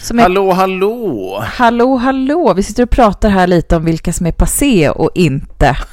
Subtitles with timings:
[0.00, 0.22] Som är...
[0.22, 1.42] Hallå, hallå!
[1.46, 2.52] Hallå, hallå!
[2.56, 5.76] Vi sitter och pratar här lite om vilka som är passé och inte.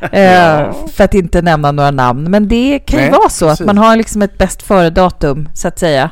[0.00, 0.08] Ja.
[0.18, 2.30] eh, för att inte nämna några namn.
[2.30, 3.60] Men det kan ju Nej, vara så precis.
[3.60, 6.10] att man har liksom ett bäst före-datum, så att säga.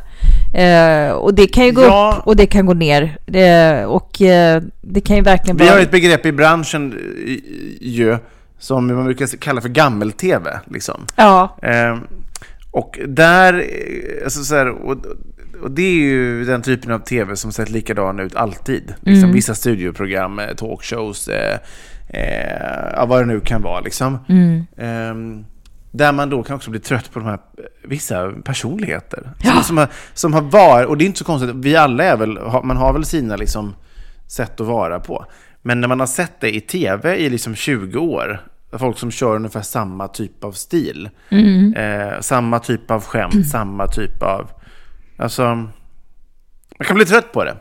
[0.54, 2.14] Eh, och det kan ju gå Ja.
[2.18, 3.18] upp och det kan gå ner.
[3.26, 5.74] Eh, och eh, det kan ju verkligen Vi vara...
[5.74, 7.36] har ett begrepp i branschen eh,
[7.80, 8.16] ju,
[8.58, 10.60] som man brukar kalla för gammel-tv.
[10.70, 11.06] Liksom.
[11.16, 11.96] Ja, Eh,
[12.70, 13.64] och där,
[14.24, 14.96] alltså så här, och,
[15.62, 18.94] och det är ju den typen av tv som sett likadan ut alltid.
[19.00, 19.32] Liksom, Mm.
[19.32, 21.58] Vissa studioprogram, eh, talkshows, eh,
[22.08, 23.80] eh, ja, vad det nu kan vara.
[23.80, 24.18] Liksom.
[24.28, 24.66] Mm.
[24.76, 25.44] Ehm,
[25.90, 29.30] där man då kan också bli trött på de här eh, vissa personligheter.
[29.44, 32.16] Som, som, har, som har varit, och det är inte så konstigt, vi alla är
[32.16, 33.74] väl, man har väl sina liksom,
[34.26, 35.26] sätt att vara på.
[35.62, 38.40] Men när man har sett det i tv i liksom 20 år,
[38.78, 41.08] folk som kör ungefär samma typ av stil,
[41.76, 44.50] eh, samma typ av skämt, samma typ av...
[45.18, 47.56] Alltså, man kan bli trött på det.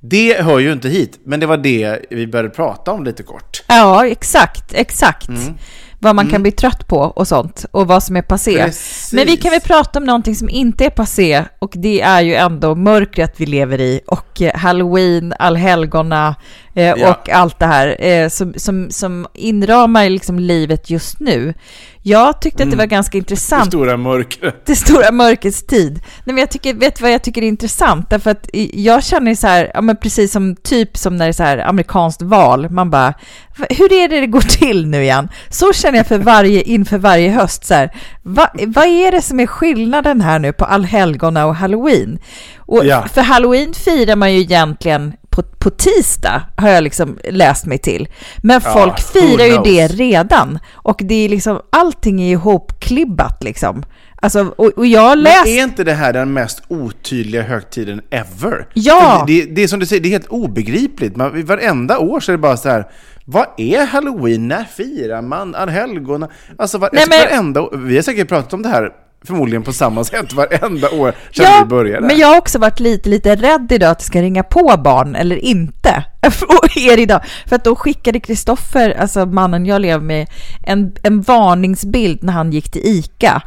[0.00, 3.62] Det hör ju inte hit, men det var det vi började prata om lite kort.
[3.68, 5.28] ja exakt, exakt.
[5.28, 5.54] Mm.
[6.02, 7.64] Vad man kan bli trött på och sånt.
[7.70, 8.64] Och vad som är passé.
[8.64, 9.12] Precis.
[9.12, 11.44] Men vi kan väl prata om någonting som inte är passé.
[11.58, 14.00] Och det är ju ändå mörkret vi lever i.
[14.06, 16.34] Och eh, halloween, allhelgona
[16.74, 17.10] eh, Ja.
[17.10, 21.54] och allt det här eh, som, som, som inramar liksom livet just nu.
[22.02, 23.66] Jag tyckte att det var ganska Det intressant.
[23.66, 24.62] stora mörkret.
[24.66, 25.92] det stora mörkrets tid.
[26.24, 28.10] Nej, men jag tycker, vet vad jag tycker är intressant?
[28.10, 31.32] Därför att jag känner så här, ja, men precis som typ som när det är
[31.32, 33.14] så här amerikanskt val, man bara,
[33.58, 35.28] "Va- hur är det det går till nu igen?
[35.48, 37.90] Så känner jag för varje, inför varje höst så här,
[38.22, 42.18] va, vad är det som är skillnaden här nu på allhelgona och halloween?
[42.58, 43.04] Och Ja.
[43.14, 48.08] För halloween firar man ju egentligen på, på tisdag, har jag liksom läst mig till.
[48.42, 50.58] Men Ja, folk firar ju det redan.
[50.72, 53.82] Och det är liksom, allting är ihopklibbat liksom.
[54.22, 55.46] Alltså, och, och jag har Men läst...
[55.46, 58.66] är inte det här den mest otydliga högtiden ever?
[58.74, 59.24] Ja.
[59.26, 61.16] Det, det, det är som du säger, det är helt obegripligt.
[61.16, 62.84] Man, varenda år så är det bara så här,
[63.24, 64.48] vad är halloween?
[64.48, 66.28] När firar man allhelgona?
[66.58, 68.90] Alltså var, Nej, alltså, men- varenda år, vi har säkert pratat om det här
[69.24, 72.06] förmodligen på samma sätt varenda år sedan Ja, vi började.
[72.06, 75.14] men jag har också varit lite, lite rädd idag att det ska ringa på barn
[75.14, 76.04] eller inte.
[76.48, 77.20] Och er idag.
[77.46, 80.26] För att då skickade Kristoffer, alltså mannen jag lever med,
[80.62, 83.42] en, en varningsbild när han gick till ICA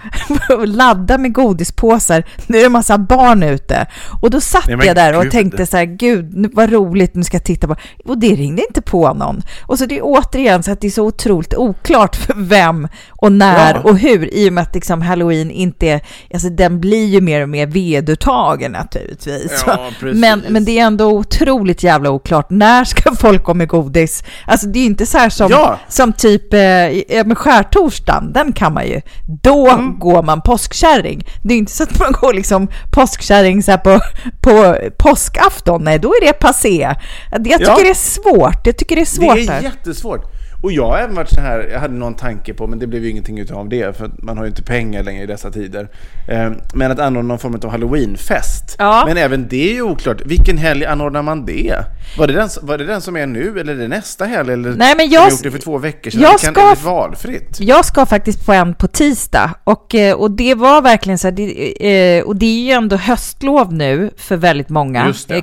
[0.58, 2.24] och laddade med godispåsar.
[2.48, 3.86] Nu är det en massa barn ute.
[4.22, 5.32] Och då satt Nej, jag där och gud.
[5.32, 7.76] tänkte så här, gud, vad roligt, nu ska jag titta på.
[8.06, 9.42] Och det ringde inte på någon.
[9.66, 13.32] Och så det är återigen så att det är så otroligt oklart för vem och
[13.32, 13.80] när Ja.
[13.84, 16.02] och hur, i och med att liksom halloween inte är,
[16.34, 19.64] alltså den blir ju mer och mer vedertagen naturligtvis.
[19.68, 24.24] Ja, men, men det är ändå otroligt jävla oklart, när ska folk gå med godis?
[24.48, 25.80] Alltså det är inte så här som, Ja.
[25.88, 29.02] som typ, eh, skärtorsdagen, den kan man ju.
[29.44, 30.00] Då Mm.
[30.00, 31.24] går man påskkärring.
[31.44, 34.00] Det är inte så att man går liksom påskkärring så här på,
[34.42, 36.96] på påskafton, nej då är det passé.
[37.32, 37.78] Jag tycker Ja.
[37.82, 39.62] det är svårt, jag tycker det är svårt det är där.
[39.62, 40.22] jättesvårt.
[40.64, 43.04] Och jag har även varit så här, jag hade någon tanke på, men det blev
[43.04, 45.90] ju ingenting utav det, för man har ju inte pengar längre i dessa tider.
[46.30, 48.76] Eh, men att anordna någon form av halloweenfest.
[48.80, 49.04] Ja.
[49.08, 50.22] Men även det är ju oklart.
[50.26, 51.76] Vilken helg anordnar man det?
[52.18, 54.54] Var det den, var det den som är nu, eller är det nästa helg?
[54.54, 56.22] Eller Nej, men har jag- vi gjort det för två veckor sedan?
[56.22, 57.58] jag det kan ska- är det valfritt.
[57.60, 61.32] Jag ska faktiskt på en på tisdag och, eh, och det var verkligen så här,
[61.36, 65.36] det, eh, och det är ju ändå höstlov nu för väldigt många Just det.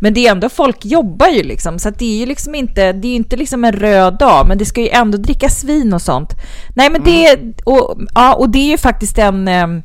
[0.00, 2.92] Men det är ändå, folk jobbar ju liksom, så att det är ju liksom inte,
[2.92, 6.02] det är inte liksom en röd dag, men det ska ju ändå drickas vin och
[6.02, 6.30] sånt.
[6.74, 9.82] Nej men det, och, ja, och det är ju faktiskt en, en,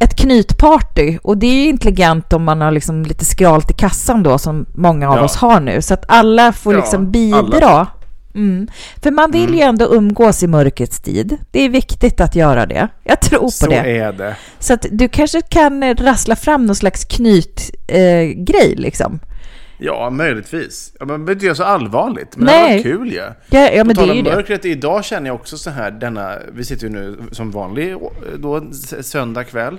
[0.00, 4.22] ett knytparty och det är ju intelligent om man har liksom lite skralt i kassan
[4.22, 5.24] då som många av Ja.
[5.24, 7.86] oss har nu så att alla får Ja, liksom alla.
[8.38, 8.68] Mm.
[9.02, 11.36] För man vill ju ändå umgås i mörkrets tid.
[11.50, 12.88] Det är viktigt att göra det.
[13.04, 13.76] Jag tror på Så det.
[13.98, 14.36] är det.
[14.58, 19.20] Så att du kanske kan eh, rassla fram någon slags knytgrej eh, grej, liksom.
[19.80, 20.92] Ja, möjligtvis.
[21.00, 22.36] Ja, men det inte så allvarligt.
[22.36, 22.70] Men Nej.
[22.70, 23.16] det var kul ju.
[23.16, 23.34] Ja.
[23.50, 24.34] Ja, ja men På det är ju det.
[24.34, 27.96] mörkret, idag känner jag också så här, denna, vi sitter ju nu som vanlig
[28.38, 29.78] då, s- söndag kväll.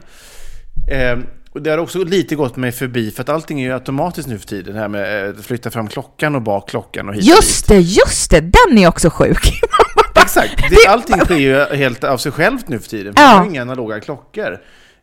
[0.92, 1.20] Eh,
[1.54, 4.40] och det har också lite gått mig förbi, för att allting är ju automatiskt nu
[4.40, 4.74] för tiden.
[4.74, 8.32] Det här med att flytta fram klockan och bak klockan och hit Just det, just
[8.32, 8.40] det!
[8.42, 9.62] Den är också sjuk.
[10.16, 13.14] Exakt, det, allting sker ju helt av sig självt nu för tiden.
[13.18, 14.58] Vi har inga analoga klockor.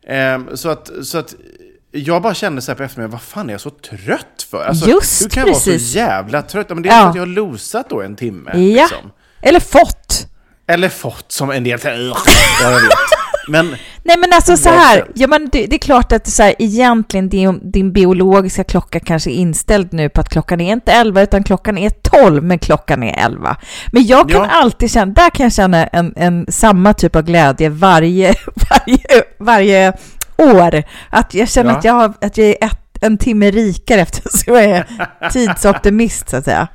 [0.07, 1.35] Eh, så, att, så att
[1.91, 4.63] jag bara kände så här på eftermiddagen, vad fan är jag så trött för?
[4.65, 5.91] Alltså, Just hur kan jag vara precis.
[5.91, 6.69] så jävla trött?
[6.69, 7.01] Men det är Ja.
[7.01, 8.51] för att jag har losat då en timme.
[8.53, 8.83] Ja.
[8.83, 9.11] Liksom.
[9.41, 10.27] Eller fått.
[10.67, 12.07] Eller fått som en del säger.
[12.07, 12.15] Ja,
[12.61, 12.81] jag vet.
[13.47, 16.55] Men Nej men alltså så här, ja, men det, det är klart att så här,
[16.59, 21.21] egentligen din, din biologiska klocka kanske är inställd nu på att klockan är inte 11
[21.21, 23.55] utan klockan är 12 men klockan är 11.
[23.91, 24.47] Men jag kan Ja.
[24.51, 28.33] alltid känna, där kan jag känna en, en samma typ av glädje varje,
[28.69, 29.93] varje, varje
[30.37, 30.83] år.
[31.09, 31.77] Att jag känner Ja.
[31.77, 34.85] att, jag har, att jag är ett, en timme rikare eftersom jag är
[35.31, 36.67] tidsoptimist så att säga.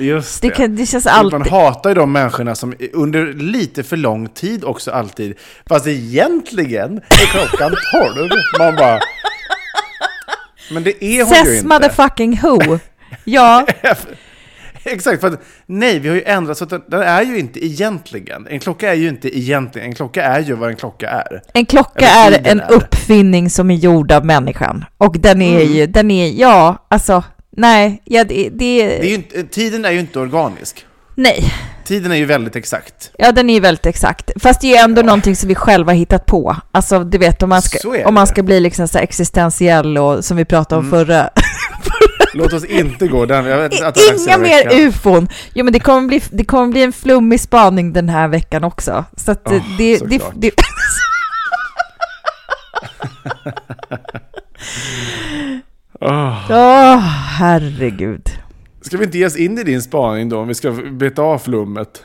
[0.00, 0.54] Just Det, det.
[0.54, 1.52] kan, det känns Man alltid...
[1.52, 5.34] hatar ju de människorna som under lite för lång tid också alltid,
[5.66, 7.70] fast egentligen är klockan
[8.16, 8.30] 12.
[8.58, 9.00] Man bara...
[10.72, 11.66] Men det är hon ju Ses inte.
[11.68, 12.78] motherfucking who.
[13.24, 13.66] Ja,
[14.84, 17.66] Exakt, för att nej, vi har ju ändrat så att den, den är ju inte
[17.66, 18.46] egentligen.
[18.50, 21.42] En klocka är ju inte egentligen, en klocka är ju vad en klocka är.
[21.54, 22.72] En klocka Eller är en är.
[22.72, 24.84] uppfinning som är gjord av människan.
[24.98, 25.72] Och den är Mm.
[25.72, 27.22] ju, den är, ja, alltså,
[27.56, 30.86] nej, ja, det, det, Det är inte, tiden är ju inte organisk.
[31.14, 31.52] nej.
[31.84, 33.10] Tiden är ju väldigt exakt.
[33.18, 34.30] Ja, den är ju väldigt exakt.
[34.42, 36.56] Fast det är ju ändå någonting som vi själva hittat på.
[36.72, 40.36] Alltså, du vet, om man ska, om man ska bli liksom så existentiell och som
[40.36, 41.06] vi pratade om Mm.
[41.06, 41.30] förra.
[42.34, 43.46] Låt oss inte gå den.
[43.46, 44.80] Inga mer veckan.
[44.80, 45.28] ufon.
[45.54, 49.04] Jo, men det kommer bli, det kommer bli en flummig spaning den här veckan också.
[49.16, 50.50] Så att Åh, det, det, det,
[56.00, 56.50] Åh.
[56.50, 56.98] Åh,
[57.38, 58.28] herregud.
[58.82, 61.38] Ska vi inte ge oss in i din spaning då, om vi ska beta av
[61.38, 62.02] flummet?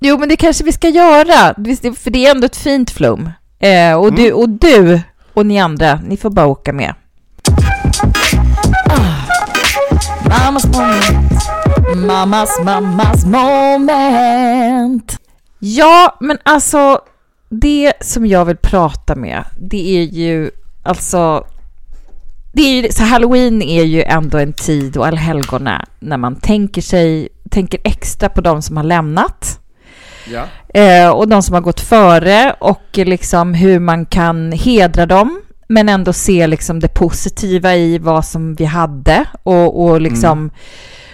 [0.00, 1.54] Jo, men det kanske vi ska göra,
[1.94, 3.30] för det är ändå ett fint flum.
[3.58, 5.00] Eh, och, du, och du
[5.34, 6.94] och ni andra, ni får bara åka med.
[8.86, 9.14] Ah.
[10.28, 11.42] Mammas moment.
[12.06, 15.18] Mammas, mammas moment.
[15.58, 17.00] Ja, men alltså,
[17.48, 20.50] det som jag vill prata med, det är ju
[20.82, 21.46] alltså
[22.54, 26.82] det är ju, så Halloween är ju ändå en tid och allhelgona när man tänker
[26.82, 29.60] sig, tänker extra på de som har lämnat.
[30.30, 30.44] Ja.
[30.80, 35.88] eh, och de som har gått före och liksom hur man kan hedra dem men
[35.88, 40.50] ändå se liksom det positiva i vad som vi hade och, och liksom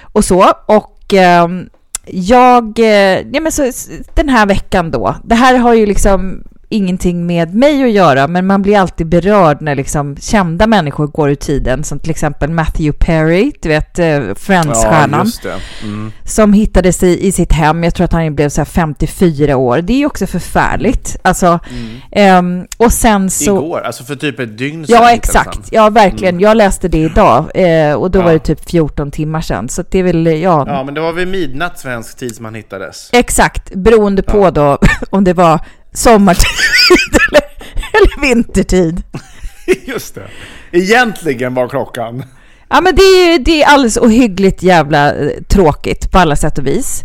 [0.03, 0.53] och så.
[0.67, 1.69] Och ehm,
[2.07, 3.73] jag, eh, ja men så
[4.15, 8.47] den här veckan då, det här har ju liksom ingenting med mig att göra, men
[8.47, 12.93] man blir alltid berörd när liksom kända människor går ur tiden, som till exempel Matthew
[13.07, 15.57] Perry, du vet eh, Friends-stjärnan, det.
[15.83, 16.13] Mm.
[16.25, 19.79] som hittades i, i sitt hem, jag tror att han blev så här 54 år,
[19.79, 21.17] det är ju också förfärligt.
[21.23, 21.59] Alltså,
[22.13, 23.57] ehm, och sen så...
[23.57, 24.97] Igår, alltså för typ ett dygn sedan.
[25.03, 25.55] Ja, exakt.
[25.55, 25.65] han.
[25.71, 26.41] Ja, verkligen.
[26.41, 28.23] Jag läste det idag eh, och då Ja.
[28.25, 29.69] var det typ 14 timmar sedan.
[29.69, 32.55] Så det är väl, ja, Ja, men det var vid midnatt svensk tid som han
[32.55, 33.11] hittades.
[33.13, 33.75] exakt.
[33.75, 34.51] Beroende på Ja.
[34.51, 34.79] då
[35.11, 35.61] om det var
[35.93, 36.45] sommartid
[37.31, 37.43] eller,
[37.93, 39.03] eller vintertid.
[39.85, 40.29] Just det.
[40.73, 42.23] Egentligen var klockan.
[42.69, 46.67] Ja, men det är, det är alldeles ohyggligt jävla eh, tråkigt på alla sätt och
[46.67, 47.03] vis.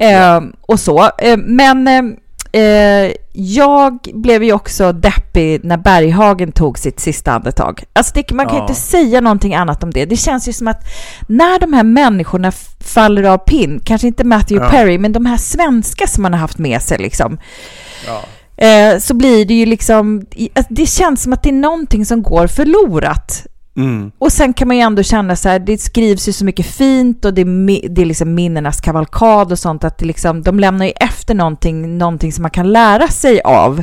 [0.00, 1.10] Eh, och så.
[1.18, 7.84] Eh, men eh, eh, jag blev ju också deppig när Berghagen tog sitt sista andetag.
[7.92, 8.62] Alltså det, man kan Ja.
[8.62, 10.04] inte säga någonting annat om det.
[10.04, 10.80] Det känns ju som att
[11.28, 12.52] när de här människorna
[12.84, 14.70] faller av pinn, kanske inte Matthew Ja.
[14.70, 17.38] Perry, men de här svenska som man har haft med sig liksom,
[18.06, 18.24] Ja.
[18.66, 20.26] eh, så blir det ju liksom,
[20.68, 23.46] det känns som att det är någonting som går förlorat.
[24.18, 27.24] Och sen kan man ju ändå känna så här, det skrivs ju så mycket fint
[27.24, 30.86] och det är, det är liksom minnenas kavalkad och sånt, att det liksom, de lämnar
[30.86, 33.82] ju efter någonting, någonting som man kan lära sig av.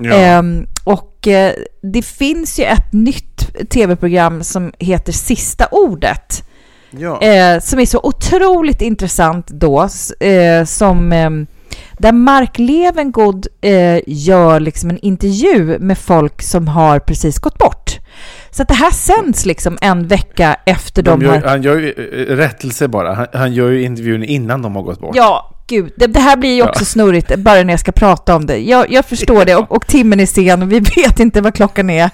[0.00, 0.14] Ja.
[0.14, 6.44] Ehm, och eh, det finns ju ett nytt tv-program som heter Sista ordet.
[6.90, 7.20] ja.
[7.22, 9.88] Eh, som är så otroligt intressant då,
[10.20, 11.46] eh, som ehm,
[11.92, 17.98] där Mark Levengood eh, gör liksom en intervju med folk som har precis gått bort.
[18.50, 21.48] Så att det här sänds liksom en vecka efter de, de gör, har...
[21.48, 23.14] han gör ju eh, rättelse bara.
[23.14, 25.16] Han, han gör ju intervjun innan de har gått bort.
[25.16, 25.92] Ja, gud.
[25.96, 26.86] Det, det här blir ju också Ja.
[26.86, 28.58] snurrigt bara när jag ska prata om det.
[28.58, 31.90] Jag, jag förstår det och, och timmen är sen och vi vet inte vad klockan
[31.90, 32.10] är.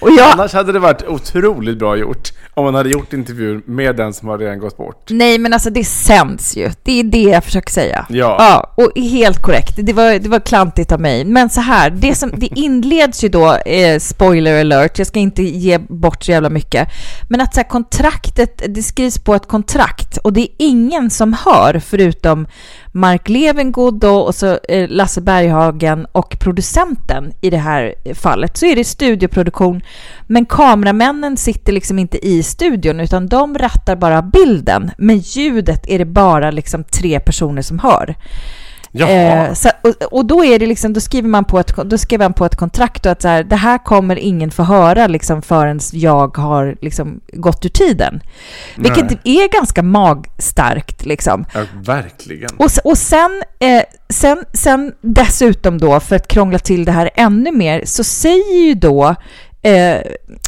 [0.00, 3.96] Och jag, Annars hade det varit otroligt bra gjort om man hade gjort intervjun med
[3.96, 5.06] den som har redan gått bort.
[5.10, 6.70] Nej, men alltså det sänds ju.
[6.82, 8.06] Det är det jag försöker säga.
[8.08, 8.36] Ja.
[8.38, 9.74] Ja, och helt korrekt.
[9.76, 11.24] Det var, det var klantigt av mig.
[11.24, 15.42] Men så här, det, som, det inleds ju då, eh, spoiler alert, jag ska inte
[15.42, 16.88] ge bort så jävla mycket,
[17.28, 21.32] men att så här, kontraktet, det skrivs på ett kontrakt och det är ingen som
[21.44, 22.46] hör förutom
[22.92, 28.56] Mark Levengood då, och så eh, Lasse Berghagen och producenten i det här fallet.
[28.56, 29.82] Så är det studioproduktion,
[30.26, 34.90] men kameramännen sitter liksom inte i studion utan de rattar bara bilden.
[34.98, 38.14] Men ljudet är det bara liksom tre personer som hör.
[38.94, 42.24] Eh, så, och, och då är det liksom, då skriver man på ett, då skriver
[42.24, 45.42] man på ett kontrakt och att så här, det här kommer ingen få höra liksom
[45.42, 48.20] förrän jag har liksom gått ur tiden.
[48.76, 49.44] Vilket Nej.
[49.44, 51.44] är ganska magstarkt liksom.
[51.54, 52.50] Ja, verkligen.
[52.56, 57.52] Och, och sen, eh, sen, sen dessutom då, för att krångla till det här ännu
[57.52, 59.14] mer, så säger ju då
[59.62, 59.98] eh,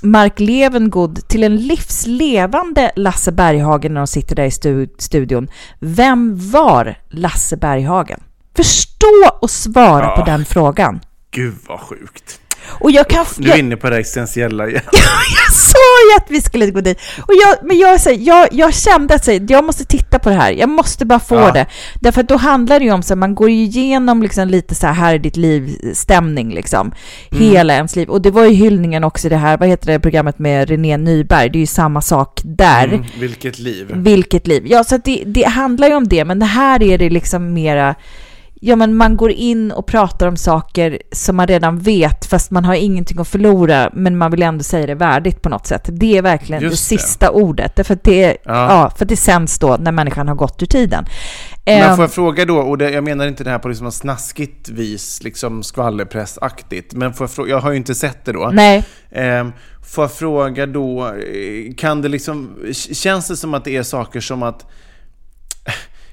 [0.03, 5.49] Mark Levengood till en livslevande Lasse Berghagen när de sitter där i stu- studion.
[5.81, 8.21] Vem var Lasse Berghagen?
[8.57, 10.17] Förstå och svara Ja.
[10.17, 11.01] på den frågan.
[11.31, 12.41] Gud vad sjukt.
[12.81, 13.25] Och jag kan...
[13.37, 14.83] Du är inne på det existentiella igen.
[15.37, 15.79] jag sa
[16.11, 16.99] ju att vi skulle gå dit.
[17.19, 20.35] Och jag, men jag, säger, jag, jag kände att säger, jag måste titta på det
[20.35, 20.51] här.
[20.53, 21.53] Jag måste bara få Ja.
[21.53, 21.67] det.
[22.01, 24.95] Därför att då handlar det ju om så man går igenom liksom lite så här,
[24.95, 26.93] här är ditt liv-stämning liksom.
[27.31, 28.09] Hela ens liv.
[28.09, 30.97] Och det var ju hyllningen också i det här, vad heter det programmet med René
[30.97, 31.49] Nyberg?
[31.51, 32.85] Det är ju samma sak där.
[32.85, 33.91] Mm, vilket liv.
[33.95, 34.63] Vilket liv.
[34.67, 37.95] Ja, så det, det handlar ju om det, men det här är det liksom mera
[38.67, 42.65] Ja, men man går in och pratar om saker som man redan vet, fast man
[42.65, 45.83] har ingenting att förlora, men man vill ändå säga det värdigt på något sätt.
[45.93, 47.01] Det är verkligen Just det det.
[47.01, 48.37] sista ordet, därför att det, Ja.
[48.45, 48.93] ja.
[48.97, 51.05] för att det sänds då när människan har gått ur tiden.
[51.67, 53.93] Men Eh, får jag fråga då, och det, jag menar inte det här på liksom
[53.93, 58.51] snaskigt vis, liksom skvallerpressaktigt, men får jag, fråga, jag har ju inte sett det då.
[58.53, 59.53] nej, Ehm,
[59.87, 62.57] får jag fråga då, eh, kan det liksom,
[62.93, 64.67] känns det som att det är saker som att,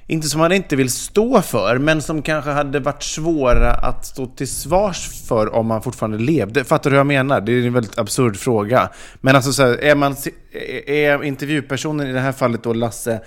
[0.06, 4.26] inte som man inte vill stå för, men som kanske hade varit svåra att stå
[4.26, 6.64] till svars för om man fortfarande levde.
[6.64, 7.40] Fattar du hur jag menar?
[7.40, 8.88] Det är en väldigt absurd fråga.
[9.20, 10.16] Men alltså så här, är, man,
[10.52, 13.20] är- är intervjupersonen, i det här fallet då Lasse,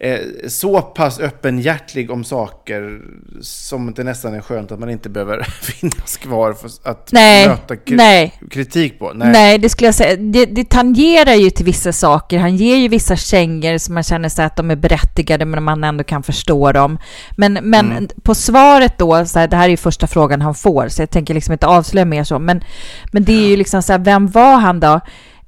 [0.00, 3.00] eh, så pass öppenhjärtlig om saker
[3.40, 7.74] som det nästan är skönt att man inte behöver finnas kvar för att Nej, möta
[7.76, 8.34] kri- nej.
[8.50, 9.12] kritik på.
[9.14, 9.58] Nej.
[9.58, 10.16] det skulle jag säga.
[10.16, 12.38] Det, det tangerar ju till vissa saker.
[12.38, 15.84] Han ger ju vissa kängor som man känner sig att de är berättigade, men man
[15.84, 16.98] ändå kan förstå dem.
[17.36, 18.08] Men, men Mm.
[18.22, 21.10] på svaret då, så här, det här är ju första frågan han får, så jag
[21.10, 22.64] tänker liksom inte avslöja mer så, men,
[23.12, 25.00] men det är ju liksom så här, vem var han då?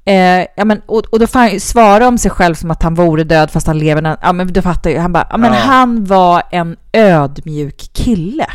[0.05, 2.95] Eh, ja, men, och, och då får han svara om sig själv som att han
[2.95, 4.17] vore död fast han lever.
[4.23, 4.99] Ja, men du fattar ju.
[4.99, 5.59] Han bara, ja, men Ja.
[5.59, 8.47] han var en ödmjuk kille.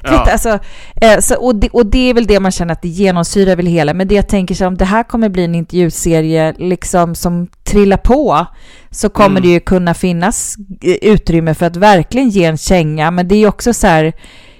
[0.00, 0.32] Titta, Ja.
[0.32, 0.58] alltså,
[1.02, 3.66] eh, så, och, det, och det är väl det man känner att det genomsyrar väl
[3.66, 3.94] hela.
[3.94, 7.96] Men det jag tänker så om det här kommer bli en intervjuserie liksom som trillar
[7.96, 8.46] på
[8.90, 9.42] så kommer Mm.
[9.42, 13.10] det ju kunna finnas eh, utrymme för att verkligen ge en känga.
[13.10, 14.12] Men det är ju också så här,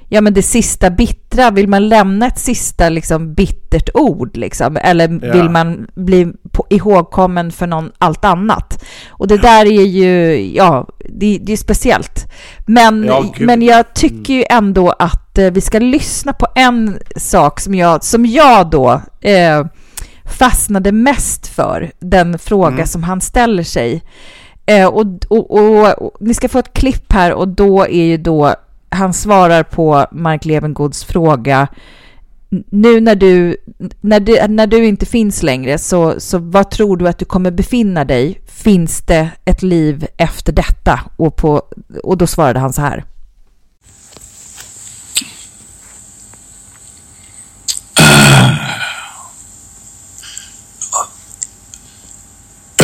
[0.08, 4.76] ja men det sista bittra, vill man lämna ett sista liksom bittert ord liksom?
[4.76, 5.32] Eller Ja.
[5.32, 8.84] vill man bli på, ihågkommen för någon allt annat?
[9.08, 12.32] Och det där är ju, ja, det, det är speciellt.
[12.66, 17.60] Men, Ja, men jag tycker ju ändå att eh, vi ska lyssna på en sak
[17.60, 19.66] som jag, som jag då eh,
[20.24, 22.86] fastnade mest för, den fråga Mm.
[22.86, 24.02] som han ställer sig.
[24.66, 28.16] Eh, och, och, och, och ni ska få ett klipp här och då är ju
[28.16, 28.54] då,
[28.88, 31.68] han svarar på Mark Levengoods fråga
[32.70, 33.56] nu när du,
[34.00, 37.50] när du, när du inte finns längre, så, så vad tror du att du kommer
[37.50, 38.40] befinna dig?
[38.46, 41.00] Finns det ett liv efter detta?
[41.16, 41.62] Och, på,
[42.02, 43.04] och då svarade han så här.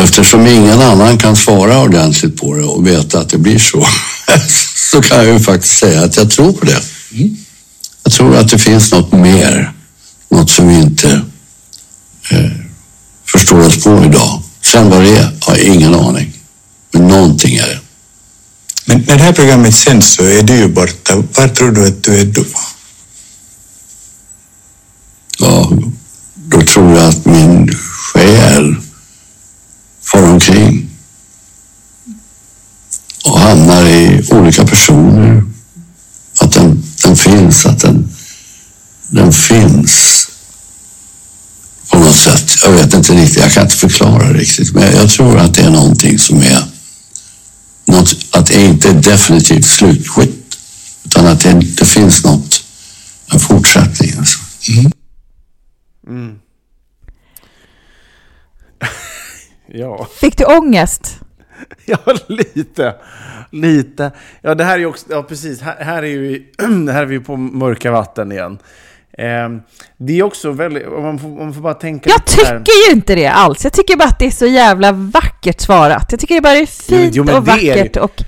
[0.03, 3.87] Eftersom ingen annan kan svara ordentligt på det och veta att det blir så,
[4.91, 6.83] så kan jag ju faktiskt säga att jag tror på det.
[8.03, 9.73] Jag tror att det finns något mer,
[10.29, 11.23] något som vi inte
[12.31, 12.51] eh,
[13.27, 14.43] förstår oss på idag.
[14.63, 16.33] Sen vad det är har jag ingen aning.
[16.93, 17.81] Men någonting är det.
[18.85, 21.17] Men när det här programmet sänds så är du ju borta.
[21.17, 22.45] Var tror du att du är då?
[25.39, 25.73] Ja,
[26.35, 28.77] då tror jag att min själ
[30.13, 30.91] far omkring
[33.25, 35.43] och hamnar i olika personer.
[36.41, 38.09] Att den, den finns, att den,
[39.09, 40.29] den finns
[41.91, 42.55] på något sätt.
[42.63, 44.73] Jag vet inte riktigt, jag kan inte förklara riktigt.
[44.75, 46.65] Men jag tror att det är någonting som är
[47.87, 50.59] något, att det inte är definitivt slutskit.
[51.05, 52.65] Utan att det, det finns något,
[53.33, 54.13] en fortsättning.
[54.19, 54.39] Alltså.
[59.75, 60.07] Ja.
[60.21, 61.19] Fick du ångest?
[61.87, 62.95] Ja, lite.
[63.51, 64.11] Lite.
[64.41, 66.43] Ja, det här är ju också, ja precis, här, här är ju,
[66.93, 68.59] här är vi på mörka vatten igen.
[69.19, 69.49] Eh,
[69.97, 72.93] det är också väldigt, om man får, om man får bara tänka Jag tycker ju
[72.93, 73.65] inte det alls.
[73.65, 76.07] Jag tycker bara att det är så jävla vackert svarat.
[76.11, 78.23] Jag tycker det bara är fint Jo, men och vackert och...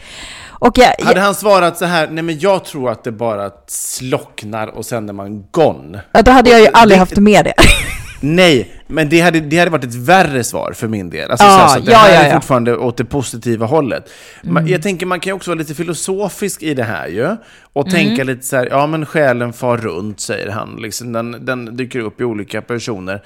[0.49, 3.51] Och jag, Hade jag, han svarat så här, nej men jag tror att det bara
[3.67, 6.01] slocknar och sen är man gone.
[6.13, 7.55] ja, då hade jag ju aldrig haft med det.
[8.25, 11.31] Nej, men det hade, det hade varit ett värre svar för min del.
[11.31, 12.35] Alltså, Ja, så så det ja, här ja, är ja.
[12.35, 14.11] fortfarande åt det positiva hållet.
[14.43, 17.37] Man, jag tänker man kan ju också vara lite filosofisk i det här ju.
[17.73, 20.76] Och tänka lite så här, ja men själen far runt, säger han.
[20.83, 23.23] Liksom, den, den dyker upp i olika personer.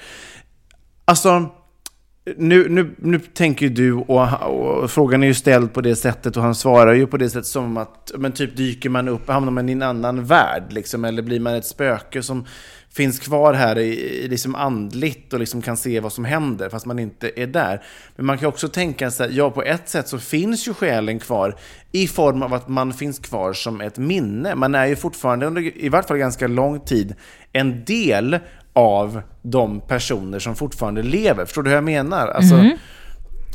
[1.05, 1.49] Alltså,
[2.37, 6.37] nu, nu, nu tänker ju du, och, och frågan är ju ställd på det sättet
[6.37, 9.51] och han svarar ju på det sättet som att, men typ dyker man upp, hamnar
[9.51, 12.45] man i en annan värld liksom, eller blir man ett spöke som
[12.93, 16.99] finns kvar här i, liksom andligt och liksom kan se vad som händer fast man
[16.99, 17.83] inte är där.
[18.15, 21.55] Men man kan också tänka sig, ja på ett sätt så finns ju själen kvar
[21.91, 24.55] i form av att man finns kvar som ett minne.
[24.55, 27.15] Man är ju fortfarande under i vart fall ganska lång tid
[27.53, 28.39] en del
[28.73, 31.45] av de personer som fortfarande lever.
[31.45, 32.27] Förstår du hur jag menar?
[32.27, 32.69] Alltså,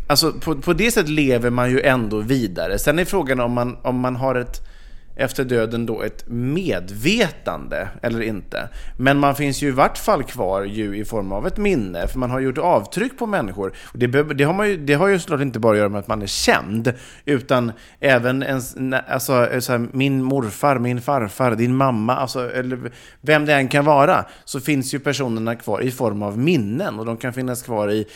[0.06, 2.78] alltså på, på det sättet lever man ju ändå vidare.
[2.78, 4.73] Sen är frågan om man, om man har ett
[5.16, 8.68] efter döden då ett medvetande eller inte.
[8.96, 12.18] Men man finns ju i vart fall kvar ju i form av ett minne, för
[12.18, 13.72] man har gjort avtryck på människor.
[13.92, 15.98] Och det, det, har man ju, det har ju såklart inte bara att göra med
[15.98, 16.92] att man är känd,
[17.24, 18.76] utan även ens,
[19.08, 23.68] alltså, eh, så här, min morfar, min farfar, din mamma, alltså, eller vem det än
[23.68, 27.62] kan vara, så finns ju personerna kvar i form av minnen och de kan finnas
[27.62, 28.06] kvar i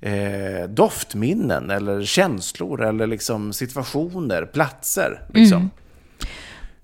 [0.00, 5.22] eh, doftminnen eller känslor eller liksom situationer, platser.
[5.34, 5.58] Liksom.
[5.58, 5.70] Mm.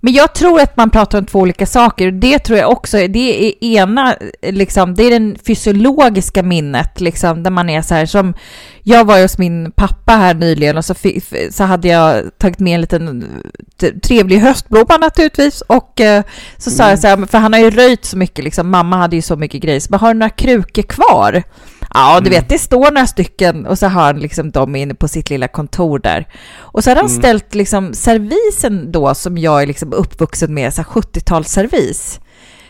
[0.04, 2.10] Men jag tror att man pratar om två olika saker.
[2.10, 7.50] Det tror jag också, det är ena, liksom, det är den fysiologiska minnet, liksom, där
[7.50, 8.34] man är så här som,
[8.82, 10.94] jag var hos min pappa här nyligen och så,
[11.50, 13.24] så hade jag tagit med en liten
[14.02, 16.22] trevlig höstblomma naturligtvis och eh,
[16.58, 19.16] så sa jag så här, för han har ju röjt så mycket, liksom, mamma hade
[19.16, 21.42] ju så mycket grejer, så bara, har du några krukor kvar?
[21.94, 22.30] Ja, du mm.
[22.30, 25.48] vet, det står några stycken och så har han liksom dem inne på sitt lilla
[25.48, 26.28] kontor där.
[26.56, 27.18] Och så har han mm.
[27.18, 32.20] ställt liksom servisen då som jag är liksom uppvuxen med, så 70-talsservis.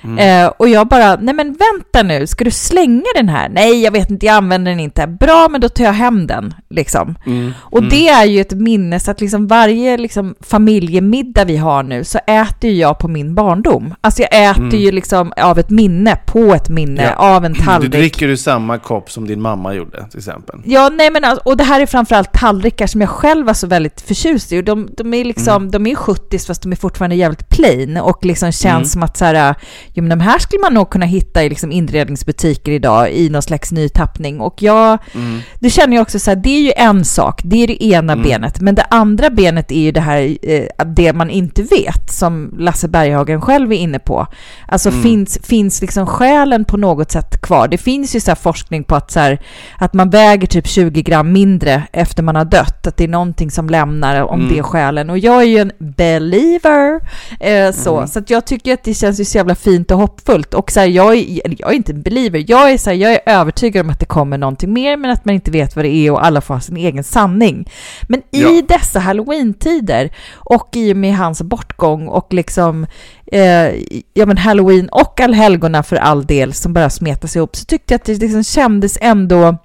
[0.04, 0.44] Mm.
[0.46, 3.48] Eh, och jag bara, nej men vänta nu, ska du slänga den här?
[3.48, 5.06] Nej, jag vet inte, jag använder den inte.
[5.06, 6.54] Bra, men då tar jag hem den.
[6.70, 7.14] Liksom.
[7.26, 7.52] Mm.
[7.60, 7.90] Och mm.
[7.90, 12.18] det är ju ett minne, så att liksom varje liksom, familjemiddag vi har nu så
[12.18, 13.94] äter ju jag på min barndom.
[14.00, 14.80] Alltså jag äter mm.
[14.80, 17.36] ju liksom av ett minne, på ett minne, ja.
[17.36, 17.92] av en tallrik.
[17.92, 20.60] Du dricker du samma kopp som din mamma gjorde till exempel?
[20.64, 23.66] Ja, nej men alltså, och det här är framförallt tallrikar som jag själv var så
[23.66, 24.62] väldigt förtjust i.
[24.62, 25.70] De, de är liksom, mm.
[25.70, 28.84] de är 70 fast de är fortfarande jävligt plain och liksom känns mm.
[28.84, 29.54] som att så här,
[29.96, 33.42] jo men de här skulle man nog kunna hitta i liksom inredningsbutiker idag i någon
[33.42, 34.40] slags ny tappning.
[34.40, 35.40] Och jag, Mm.
[35.60, 38.16] det känner jag också så här, det är ju en sak, det är det ena
[38.16, 42.54] benet, men det andra benet är ju det här, eh, det man inte vet, som
[42.58, 44.26] Lasse Berghagen själv är inne på.
[44.68, 45.02] Alltså Mm.
[45.02, 47.68] finns, finns liksom själen på något sätt kvar?
[47.68, 49.38] Det finns ju så här forskning på att, så här,
[49.78, 53.50] att man väger typ 20 gram mindre efter man har dött, att det är någonting
[53.50, 54.52] som lämnar om Mm.
[54.52, 55.10] det är själen.
[55.10, 57.00] Och jag är ju en believer,
[57.40, 58.08] eh, så, Mm.
[58.08, 60.54] så jag tycker att det känns ju så jävla fint och hoppfullt.
[60.54, 61.24] Och så här, jag, är,
[61.58, 64.06] jag är inte en believer, jag är, så här, jag är övertygad om att det
[64.06, 66.60] kommer någonting mer, men att man inte vet vad det är och alla får ha
[66.60, 67.68] sin egen sanning.
[68.08, 68.62] Men i Ja.
[68.68, 72.86] dessa halloween-tider och i och med hans bortgång och liksom
[73.34, 73.74] eh,
[74.14, 77.98] ja men halloween och allhelgona för all del som bara smetas ihop så tyckte jag
[77.98, 79.56] att det liksom kändes ändå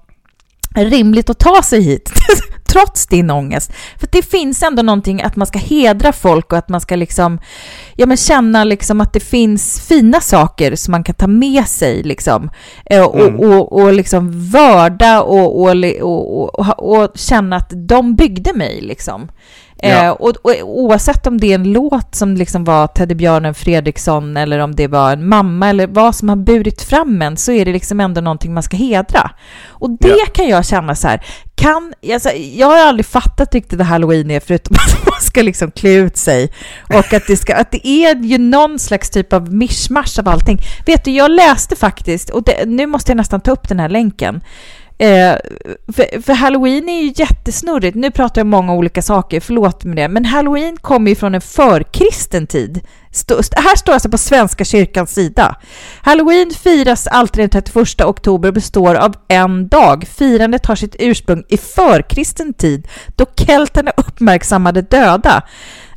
[0.76, 2.10] rimligt att ta sig hit
[2.68, 3.72] trots din ångest.
[3.98, 7.38] För det finns ändå någonting att man ska hedra folk och att man ska liksom,
[7.96, 12.02] ja men känna liksom att det finns fina saker som man kan ta med sig
[12.02, 12.50] liksom.
[12.86, 13.40] Eh, Och, Mm.
[13.40, 18.80] och, och liksom vörda och, och, och, och, och, och känna att de byggde mig
[18.80, 19.28] liksom.
[19.82, 24.58] Eh, och, och oavsett om det är en låt som liksom var Teddybjörnen Fredriksson eller
[24.58, 27.72] om det var en mamma eller vad som har burit fram en så är det
[27.72, 29.30] liksom ändå någonting man ska hedra.
[29.68, 30.26] Och det Ja.
[30.34, 34.40] kan jag känna så här, kan, alltså, jag har aldrig fattat riktigt vad halloween är
[34.40, 36.52] förutom att man ska liksom klä ut sig
[36.94, 40.58] och att det, ska, att det är ju någon slags typ av mischmasch av allting.
[40.86, 43.88] Vet du, jag läste faktiskt, och det, nu måste jag nästan ta upp den här
[43.88, 44.40] länken,
[45.00, 45.36] Eh,
[45.92, 47.96] för, för halloween är ju jättesnurrigt.
[47.96, 50.08] Nu pratar jag om många olika saker, förlåt med det.
[50.08, 52.80] Men halloween kommer ju från en förkristen tid.
[53.12, 55.56] Stå, st- här står alltså på Svenska kyrkans sida.
[56.02, 60.04] Halloween firas alltid den 31 oktober och består av en dag.
[60.18, 65.42] Firandet har sitt ursprung i förkristen tid, då kelterna uppmärksammade döda.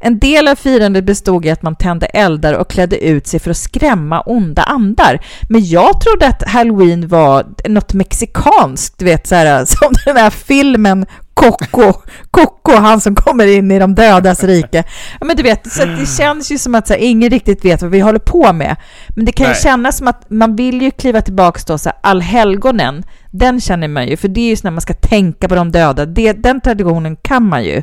[0.05, 3.51] En del av firandet bestod i att man tände eldar och klädde ut sig för
[3.51, 5.25] att skrämma onda andar.
[5.49, 10.29] Men jag trodde att halloween var något mexikanskt, du vet så här, som den här
[10.29, 11.93] filmen Coco,
[12.31, 14.83] Coco, han som kommer in i de dödas rike.
[15.19, 17.81] Ja, men du vet, så det känns ju som att så här, ingen riktigt vet
[17.81, 18.75] vad vi håller på med.
[19.09, 19.61] Men det kan ju Nej.
[19.61, 24.17] kännas som att man vill ju kliva tillbaka så här, allhelgonen, den känner man ju,
[24.17, 27.47] för det är ju när man ska tänka på de döda, det, den traditionen kan
[27.47, 27.81] man ju.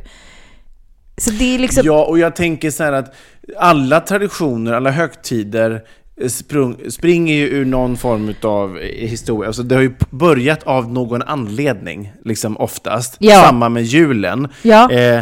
[1.20, 1.82] Så det är liksom...
[1.86, 3.14] Ja, och jag tänker så här att
[3.58, 5.82] alla traditioner, alla högtider
[6.20, 9.46] eh, sprung, springer ju ur någon form av historia.
[9.46, 13.16] Alltså det har ju börjat av någon anledning, liksom oftast.
[13.18, 13.42] Ja.
[13.44, 14.48] Samma med julen.
[14.62, 14.90] Ja.
[14.92, 15.18] Eh,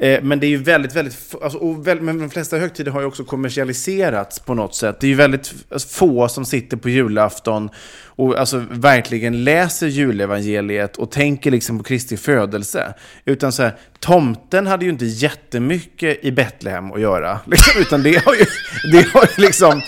[0.00, 3.00] eh, men det är ju väldigt, väldigt, alltså, och väl, men de flesta högtider har
[3.00, 5.00] ju också kommersialiserats på något sätt.
[5.00, 7.68] Det är ju väldigt f- få som sitter på julafton
[8.16, 12.94] och alltså verkligen läser julevangeliet och tänker liksom på Kristi födelse.
[13.24, 17.40] Utan så här, tomten hade ju inte jättemycket i Betlehem att göra.
[17.46, 18.44] Liksom, utan det har ju,
[18.92, 19.82] det har ju liksom,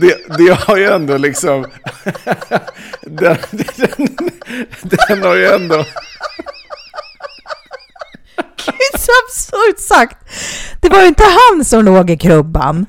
[0.00, 1.66] det, det har ju ändå liksom,
[3.02, 3.36] den,
[3.76, 4.08] den,
[4.82, 5.84] den har ju ändå,
[8.66, 10.16] Det är så absurt sagt.
[10.80, 12.86] Det var ju inte han som låg i krubban.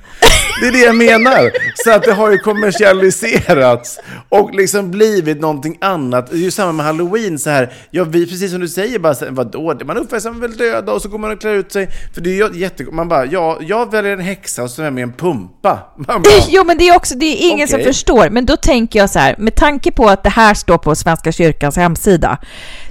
[0.61, 1.51] Det är det jag menar.
[1.83, 6.31] Så att det har ju kommersialiserats och liksom blivit någonting annat.
[6.31, 7.73] Det är ju samma med halloween så här.
[7.91, 9.79] Ja, vi, precis som du säger, bara så vadå?
[9.85, 11.89] Man uppväxer väl döda och så går man och klär ut sig.
[12.13, 12.83] För det är ju jätte...
[12.83, 15.79] Man bara, ja, jag väljer en häxa och så är jag med en pumpa.
[15.97, 17.93] Bara, Jo, men det är också, det är ingen som Okej.
[17.93, 18.29] förstår.
[18.29, 21.31] Men då tänker jag så här, med tanke på att det här står på Svenska
[21.31, 22.37] kyrkans hemsida,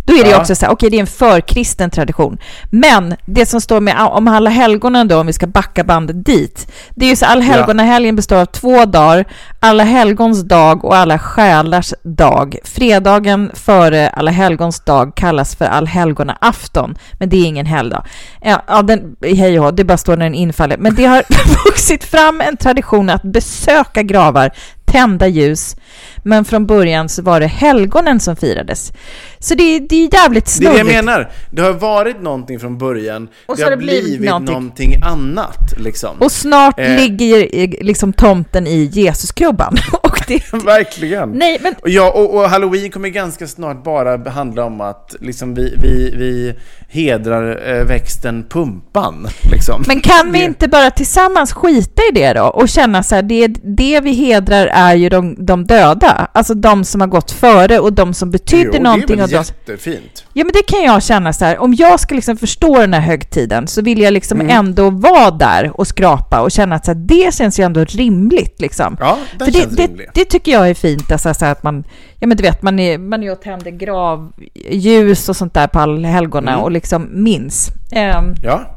[0.05, 0.41] då är det ju Ja.
[0.41, 2.39] också så här, okej, det är en förkristen tradition.
[2.71, 6.73] Men det som står med om alla helgonen då, om vi ska backa bandet dit,
[6.95, 9.25] det är ju så alla helgonahelgen består av två dagar,
[9.61, 12.57] alla helgons dag och alla själars dag.
[12.65, 18.05] Fredagen före alla helgons dag kallas för allhelgonaafton, men det är ingen helgdag.
[18.41, 20.77] Ja, den, hej och det bara står när den infaller.
[20.77, 21.23] Men det har
[21.67, 24.51] vuxit fram en tradition att besöka gravar,
[24.95, 25.77] tända ljus,
[26.23, 28.93] men från början så var det helgonen som firades.
[29.39, 30.87] Så det, det är jävligt det är snurrigt.
[30.89, 31.31] det jag menar.
[31.51, 33.29] Det har varit någonting från början.
[33.47, 34.53] Och det har det blivit blivit någonting.
[34.55, 36.17] någonting, annat, liksom.
[36.19, 36.97] Och snart Eh.
[36.97, 39.77] ligger eh, liksom tomten i Jesuskrubban.
[40.27, 41.31] Det, Verkligen.
[41.31, 45.75] nej, men ja, och, och halloween kommer ganska snart bara handla om att liksom, vi,
[45.83, 46.55] vi, vi
[46.89, 49.29] hedrar eh, växten pumpan.
[49.53, 49.85] Liksom.
[49.87, 53.23] Men kan vi Det- inte bara tillsammans skita i det då och känna så här,
[53.23, 57.79] det, det vi hedrar är ju de, de döda, alltså de som har gått före
[57.79, 59.17] och de som betydde Jo, någonting.
[59.17, 59.31] Det är väl
[59.69, 60.24] jättefint.
[60.35, 63.01] Ja, men det kan jag känna så här, om jag ska liksom förstå den här
[63.01, 64.57] högtiden så vill jag liksom Mm.
[64.59, 68.61] ändå vara där och skrapa och känna att så här, det känns ju ändå rimligt
[68.61, 68.97] liksom.
[69.01, 70.09] Ja, det, känns det, rimlig.
[70.15, 71.85] det tycker jag är fint, alltså, så här att man,
[72.19, 75.79] ja men du vet, man är, man är och tänder gravljus och sånt där på
[75.79, 76.65] allhelgona Mm.
[76.65, 77.69] och liksom minns.
[77.93, 78.77] Ehm, Ja,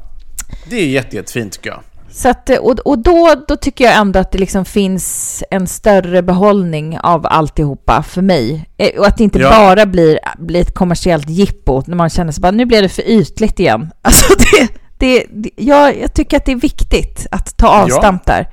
[0.70, 1.80] det är jätte, jättefint tycker jag.
[2.18, 5.68] Så att, eh, och, och då, då tycker jag ändå att det liksom finns en
[5.68, 8.70] större behållning av alltihopa för mig.
[8.78, 9.50] Eh, Och att det inte Ja.
[9.50, 13.10] bara blir, blir ett kommersiellt jippo när man känner sig bara, nu blev det för
[13.10, 13.92] ytligt igen.
[14.02, 18.48] Alltså det, det, det, jag, jag tycker att det är viktigt att ta avstamp där.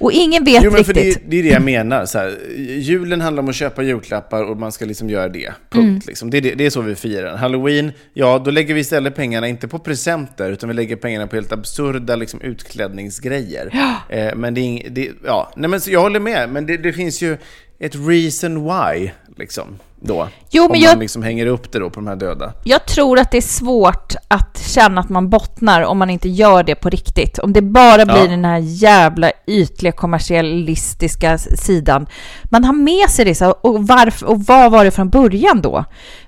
[0.00, 1.22] Och ingen vet Jo, men för riktigt.
[1.24, 2.06] det, det är det jag menar.
[2.06, 5.52] Så här, julen handlar om att köpa julklappar och man ska liksom göra det.
[5.70, 5.74] Punkt.
[5.74, 6.00] Mm.
[6.06, 6.30] Liksom.
[6.30, 7.36] Det, är det, det är så vi firar.
[7.36, 11.36] Halloween, ja, då lägger vi istället pengarna inte på presenter, utan vi lägger pengarna på
[11.36, 13.70] helt absurda liksom, utklädningsgrejer.
[14.08, 17.22] Eh, men det är ja, nej, men så jag håller med, men det, det finns
[17.22, 17.36] ju
[17.78, 20.28] ett reason why, liksom, då.
[20.50, 22.52] Jo, men om jag- man liksom hänger upp det då på de här döda.
[22.64, 26.62] Jag tror att det är svårt att känna att man bottnar om man inte gör
[26.62, 27.38] det på riktigt.
[27.38, 28.26] Om det bara blir Ja.
[28.26, 32.06] den här jävla ytliga kommersialistiska sidan.
[32.44, 35.84] Man har med sig det, så och, varför, och vad var det från början då?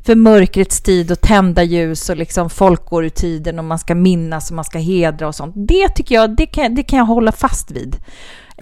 [0.07, 3.95] För mörkrets tid och tända ljus och liksom folk går ur tiden och man ska
[3.95, 5.55] minnas och man ska hedra och sånt.
[5.57, 7.97] Det tycker jag, det kan, det kan jag hålla fast vid.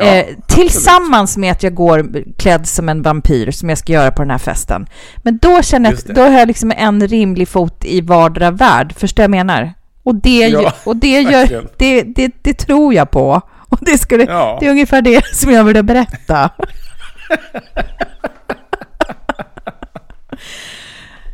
[0.01, 4.11] Ja, eh, tillsammans med att jag går klädd som en vampyr som jag ska göra
[4.11, 4.87] på den här festen.
[5.17, 8.95] Men då känner jag då har jag liksom en rimlig fot i vardera värld.
[8.97, 9.75] Förstår jag vad jag menar?
[10.03, 13.41] Och det, Ja, och det, gör, det, det, det tror jag på.
[13.69, 14.57] Och det, skulle, Ja.
[14.61, 16.51] det är ungefär det som jag ville berätta.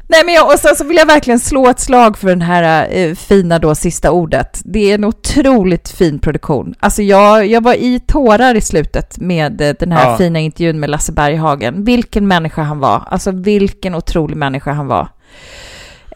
[0.08, 2.88] Nej, men jag, och sen så vill jag verkligen slå ett slag för den här
[2.90, 4.60] eh, fina då sista ordet.
[4.64, 6.74] Det är en otroligt fin produktion.
[6.80, 10.16] Alltså jag, jag var i tårar i slutet med eh, den här Ja.
[10.18, 11.84] fina intervjun med Lasse Berghagen.
[11.84, 13.02] Vilken människa han var.
[13.10, 15.08] Alltså vilken otrolig människa han var.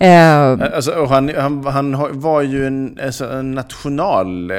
[0.01, 4.57] Eh, Alltså, han, han, han var ju en, alltså, en national eh,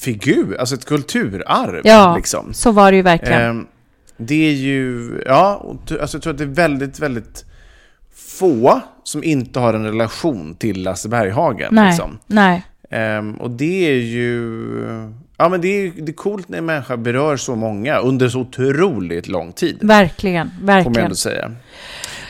[0.00, 1.80] figur, alltså ett kulturarv.
[1.84, 2.54] ja, liksom.
[2.54, 3.40] så var det ju verkligen.
[3.42, 3.66] Ehm,
[4.16, 7.44] det är ju, ja, alltså, jag tror att det är väldigt, väldigt
[8.38, 11.68] få som inte har en relation till Lasse Berghagen.
[11.74, 12.18] nej, Liksom.
[12.26, 12.62] nej.
[12.90, 14.64] Ehm, och det är ju,
[15.38, 18.40] ja men det är, det är coolt när en människa berör så många under så
[18.40, 19.78] otroligt lång tid.
[19.80, 21.04] Verkligen, Får man verkligen.
[21.04, 21.52] ändå säga.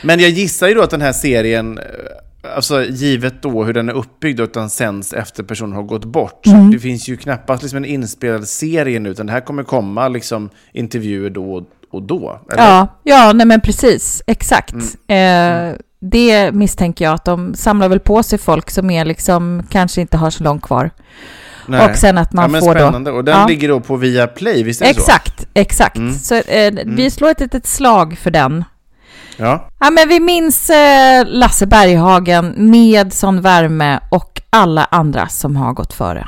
[0.03, 1.83] Men jag gissar ju då att den här serien, eh,
[2.55, 6.47] alltså givet då hur den är uppbyggd den sänds efter personen har gått bort.
[6.47, 6.71] Mm.
[6.71, 10.49] Det finns ju knappast liksom en inspelad serie nu, utan det här kommer komma liksom
[10.73, 12.39] intervjuer då och- då.
[12.51, 12.63] Eller?
[12.63, 14.75] Ja, ja nej men precis, exakt.
[15.07, 15.69] Eh,
[16.11, 20.17] det misstänker jag att de samlar väl på sig folk som är liksom, kanske inte
[20.17, 20.89] har så långt kvar.
[21.67, 21.89] Nej.
[21.91, 23.11] Och sen att man ja, får spännande.
[23.11, 23.17] då...
[23.17, 23.47] Och den Ja.
[23.47, 24.99] ligger då på Viaplay, visst är det så?
[24.99, 25.97] Exakt, exakt.
[25.97, 26.13] Mm.
[26.13, 28.63] Så eh, vi slår ett litet slag för den.
[29.37, 29.69] Ja.
[29.79, 35.73] Ja, men vi minns eh, Lasse Berghagen med sån värme och alla andra som har
[35.73, 36.27] gått före.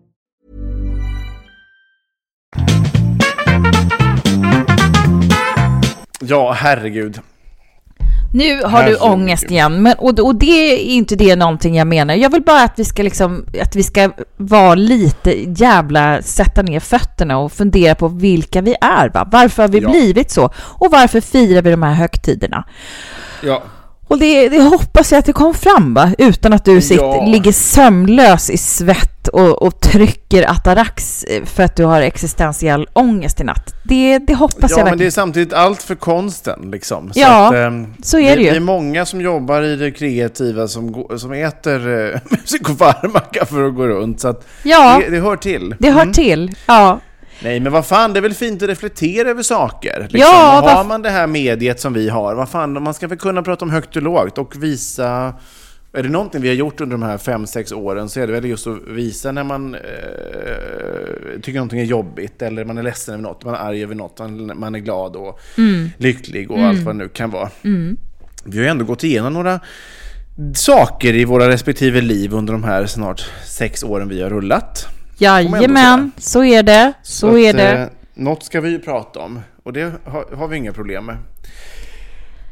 [6.21, 7.19] Ja, herregud.
[8.33, 9.01] Nu har du Herregud.
[9.01, 12.13] ångest igen, men, och, och det är inte det någonting jag menar.
[12.15, 15.31] Jag vill bara att vi ska liksom, att vi ska vara lite
[15.61, 19.09] jävla, sätta ner fötterna och fundera på vilka vi är.
[19.13, 19.27] Va?
[19.31, 19.89] Varför har vi Ja.
[19.89, 20.45] blivit så?
[20.57, 22.63] Och varför firar vi de här högtiderna?
[23.43, 23.63] Ja.
[24.11, 26.11] Och det, det hoppas jag att det kom fram, va?
[26.17, 27.25] Utan att du sitter, Ja.
[27.25, 33.39] ligger sömnlös i svett och, och trycker Atarax eh, för att du har existentiell ångest
[33.41, 33.73] i natt.
[33.83, 34.97] Det, det hoppas jag Ja, men verkligen.
[34.97, 36.59] det är samtidigt allt för konsten.
[36.71, 37.13] Liksom.
[37.13, 38.49] Så Ja, att, ehm, så är det vi, ju.
[38.51, 43.75] Vi är många som jobbar i det kreativa som, som äter eh, psykofarmaka för att
[43.75, 44.19] gå runt.
[44.21, 45.01] Så att Ja.
[45.05, 45.75] det, det hör till.
[45.79, 46.13] Det hör Mm.
[46.13, 46.99] till, ja.
[47.43, 49.99] Nej, men vad fan, det är väl fint att reflektera över saker.
[50.09, 50.19] Liksom.
[50.19, 53.41] Ja, har man det här mediet som vi har, vad fan, man ska väl kunna
[53.43, 55.33] prata om högt och lågt och visa...
[55.93, 58.33] Är det någonting vi har gjort under de här fem sex åren så är det
[58.33, 59.81] väl just att visa när man eh,
[61.41, 64.19] tycker någonting är jobbigt eller man är ledsen över något, man är arg över något,
[64.19, 65.89] man, man är glad och Mm.
[65.97, 67.49] lycklig och allt vad det nu kan vara.
[68.43, 69.59] Vi har ju ändå gått igenom några
[70.55, 74.87] saker i våra respektive liv under de här snart sex åren vi har rullat.
[75.21, 76.93] Jajamän, så är det.
[77.03, 77.71] Så, att, är det.
[77.71, 81.17] Eh, något ska vi ju prata om och det har, har vi inga problem med.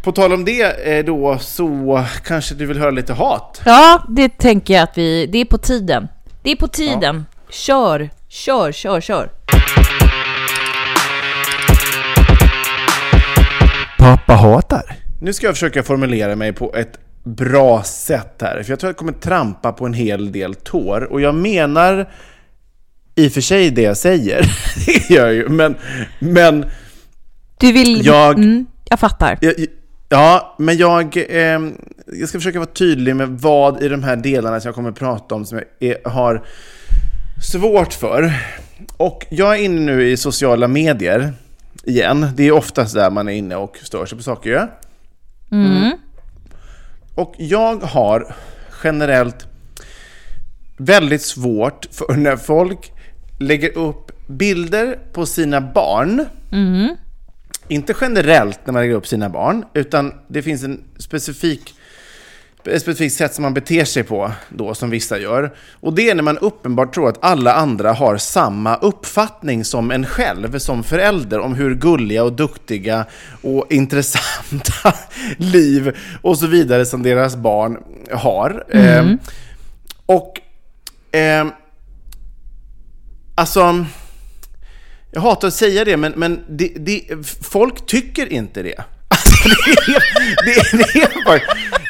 [0.04, 3.62] På tal om det eh, då så kanske du vill höra lite hat?
[3.66, 5.26] Ja, det tänker jag att vi...
[5.26, 6.08] Det är på tiden.
[6.44, 7.26] Det är på tiden.
[7.50, 9.30] Kör, kör, kör, kör.
[13.98, 14.96] Pappa hatar.
[15.22, 18.94] Nu ska jag försöka formulera mig på ett bra sätt här, för jag tror att
[18.94, 21.04] jag kommer trampa på en hel del tår.
[21.12, 22.10] Och jag menar
[23.20, 24.42] i och för sig det jag säger,
[24.86, 25.76] det gör jag ju, men...
[26.20, 26.66] men
[27.60, 28.06] Du vill...
[28.06, 29.38] Jag- Mm, jag fattar.
[29.42, 29.54] jag,
[30.10, 31.60] ja, men jag, eh,
[32.14, 35.00] jag ska försöka vara tydlig med vad i de här delarna som jag kommer att
[35.00, 36.44] prata om som jag är, har
[37.52, 38.34] svårt för.
[38.98, 41.34] Och jag är inne nu i sociala medier
[41.84, 42.28] igen.
[42.36, 44.52] Det är oftast där man är inne och stör sig på saker.
[44.52, 44.68] Ja?
[45.52, 45.92] Mm.
[47.16, 48.36] Och jag har
[48.84, 49.48] generellt
[50.78, 52.92] väldigt svårt för när folk
[53.40, 56.26] lägger upp bilder på sina barn.
[56.52, 56.96] Mm.
[57.68, 61.76] Inte generellt när man lägger upp sina barn, utan det finns en specifik
[62.64, 65.54] ett specifikt sätt som man beter sig på då, som vissa gör.
[65.80, 70.06] Och det är när man uppenbart tror att alla andra har samma uppfattning som en
[70.06, 73.06] själv, som förälder, om hur gulliga och duktiga
[73.42, 74.94] och intressanta
[75.38, 77.78] liv och så vidare som deras barn
[78.12, 78.64] har.
[78.72, 79.10] Mm.
[79.10, 79.16] Eh,
[80.06, 80.42] och
[81.18, 81.48] eh,
[83.40, 83.86] alltså,
[85.12, 87.02] jag hatar att säga det, men, men det, det,
[87.42, 88.76] folk tycker inte det.
[89.12, 89.50] Alltså,
[90.46, 91.42] det, är, det, det, är,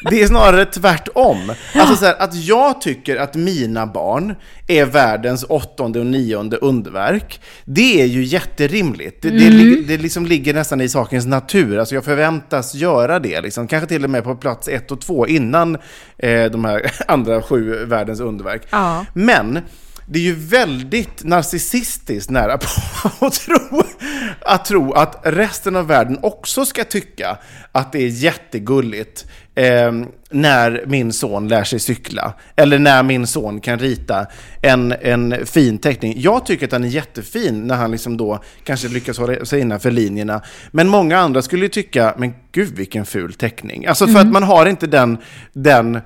[0.10, 1.54] det är snarare tvärtom.
[1.76, 4.36] Alltså så här, att jag tycker att mina barn
[4.68, 9.22] är världens åttonde och nionde underverk, det är ju jätterimligt.
[9.22, 9.84] Det, Mm.
[9.88, 11.78] det liksom ligger nästan i sakens natur.
[11.80, 13.68] Alltså jag förväntas göra det, liksom.
[13.68, 15.78] kanske till och med på plats ett och två innan
[16.18, 18.62] eh, de här andra sju världens underverk.
[18.70, 19.06] Ja.
[19.14, 19.60] Men
[20.12, 22.66] det är ju väldigt narcissistiskt nära på
[23.26, 23.84] att tro,
[24.42, 27.38] att tro att resten av världen också ska tycka
[27.72, 29.92] att det är jättegulligt eh,
[30.30, 32.34] när min son lär sig cykla.
[32.56, 34.28] Eller när min son kan rita
[34.62, 36.14] en, en fin teckning.
[36.18, 39.92] Jag tycker att den är jättefin när han liksom då kanske lyckas hålla sig innanför
[39.92, 40.42] linjerna.
[40.72, 43.86] Men många andra skulle ju tycka, men gud vilken ful teckning.
[43.86, 44.28] Alltså för Mm.
[44.28, 45.18] att man har inte den,
[45.54, 46.00] den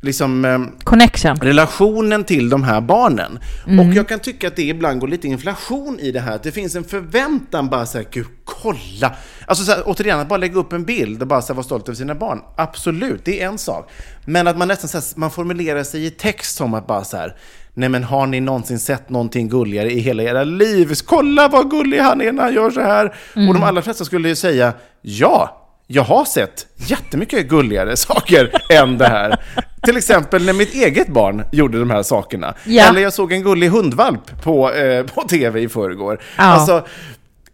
[0.00, 0.72] liksom...
[0.84, 1.36] Connection.
[1.36, 3.38] relationen till de här barnen.
[3.66, 3.88] Mm.
[3.88, 6.34] Och jag kan tycka att det ibland går lite inflation i det här.
[6.34, 9.14] Att det finns en förväntan bara så här, gud, kolla.
[9.46, 11.64] Alltså så här, återigen, att bara lägga upp en bild och bara så här, vara
[11.64, 12.40] stolt över sina barn.
[12.56, 13.90] Absolut, det är en sak.
[14.24, 17.16] Men att man nästan så här, man formulerar sig i text som att bara så
[17.16, 17.36] här,
[17.74, 20.94] nej men har ni någonsin sett någonting gulligare i hela era liv?
[21.06, 23.14] Kolla vad gullig han är när han gör så här.
[23.36, 23.48] Mm.
[23.48, 28.98] Och de allra flesta skulle ju säga, ja, jag har sett jättemycket gulligare saker än
[28.98, 29.40] det här.
[29.82, 32.54] Till exempel när mitt eget barn gjorde de här sakerna.
[32.64, 32.88] Ja.
[32.88, 36.20] Eller jag såg en gullig hundvalp på, eh, på tv i förrgår.
[36.36, 36.42] Ja.
[36.44, 36.86] Alltså,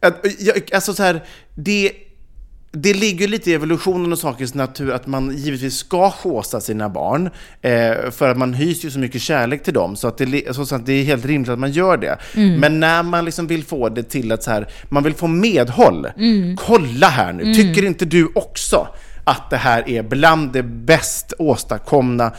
[0.01, 1.23] att, jag, alltså så här,
[1.55, 1.93] det,
[2.73, 7.31] det ligger lite i evolutionen och sakens natur att man givetvis ska håsa sina barn.
[7.63, 9.97] Eh, för att man hyser ju så mycket kärlek till dem.
[9.97, 12.19] Så att det, så att det är helt rimligt att man gör det.
[12.37, 12.61] Mm.
[12.61, 16.07] Men när man liksom vill få det till att så här, man vill få medhåll.
[16.19, 16.57] Mm.
[16.57, 17.55] Kolla här nu, Mm.
[17.55, 18.89] tycker inte du också
[19.27, 22.33] att det här är bland det bäst åstadkomna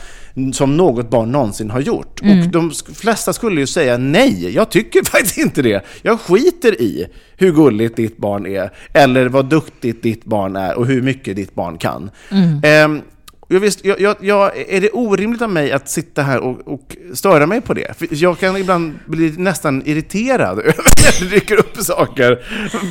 [0.52, 2.22] som något barn någonsin har gjort?
[2.22, 2.40] Mm.
[2.40, 5.84] Och de flesta skulle ju säga nej, jag tycker faktiskt inte det.
[6.02, 10.86] Jag skiter i hur gulligt ditt barn är, eller vad duktigt ditt barn är och
[10.86, 12.10] hur mycket ditt barn kan.
[12.30, 12.60] Mm.
[12.64, 13.02] Ehm,
[13.48, 16.96] jag visst, jag, jag, jag, är det orimligt av mig att sitta här och, och
[17.14, 17.98] störa mig på det?
[17.98, 22.38] För jag kan ibland bli nästan irriterad över när det dyker upp saker.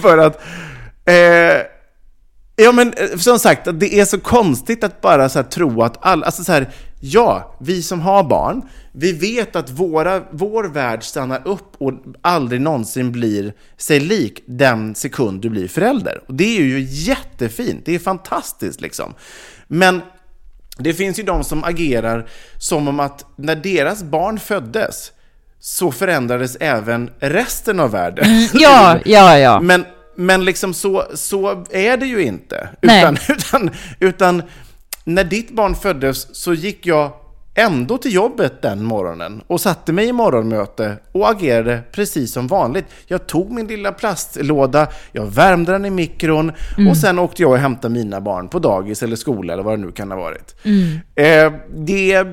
[0.02, 0.42] För att...
[1.06, 1.77] Eh,
[2.62, 6.26] Ja men eh, som sagt, det är så konstigt att bara så tro att alla,
[6.26, 11.48] alltså så här, ja, vi som har barn, vi vet att våra, vår värld stannar
[11.48, 16.22] upp och aldrig någonsin blir sig lik den sekund du blir förälder.
[16.28, 19.13] Och det är ju jättefint, det är fantastiskt liksom.
[19.67, 20.02] Men
[20.78, 25.12] det finns ju de som agerar som om att när deras barn föddes
[25.60, 28.26] så förändrades även resten av världen.
[28.26, 29.62] Mm, ja, ja, ja.
[29.62, 29.86] Men,
[30.18, 32.70] men liksom så, så är det ju inte.
[32.82, 33.02] Nej.
[33.02, 34.44] Utan, utan, utan
[35.04, 37.12] när ditt barn föddes så gick jag
[37.56, 42.86] ändå till jobbet den morgonen och satte mig i morgonmöte och agerade precis som vanligt.
[43.08, 46.90] Jag tog min lilla plastlåda, jag värmde den i mikron Mm.
[46.90, 49.86] och sen åkte jag och hämtade mina barn på dagis eller skola eller vad det
[49.86, 50.56] nu kan ha varit.
[50.64, 51.00] Mm.
[51.16, 52.28] Eh, det...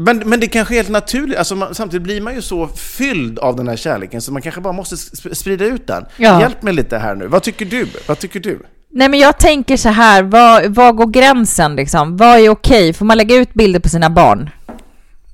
[0.00, 3.38] Men, men det kanske är helt naturligt, alltså man, samtidigt blir man ju så fylld
[3.38, 6.04] av den här kärleken så man kanske bara måste sp- sprida ut den.
[6.16, 6.40] Ja.
[6.40, 7.86] Hjälp mig lite här nu, vad tycker du?
[8.06, 8.58] Vad tycker du?
[8.90, 12.16] Nej men jag tänker så här, vad, vad går gränsen liksom?
[12.16, 12.92] Vad är okej?
[12.92, 14.50] Får man lägga ut bilder på sina barn?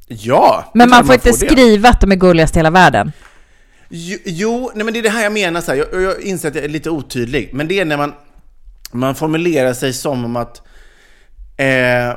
[0.09, 0.71] Ja!
[0.75, 1.35] Men det är man får inte det.
[1.35, 3.13] skriva att de är gulligast i hela världen.
[3.89, 5.61] Jo, jo nej men det är det här jag menar.
[5.61, 5.79] Så här.
[5.79, 7.51] Jag, jag inser att jag är lite otydlig.
[7.53, 8.13] Men det är när man...
[8.93, 10.63] man formulerar sig som om att
[11.57, 12.17] eh,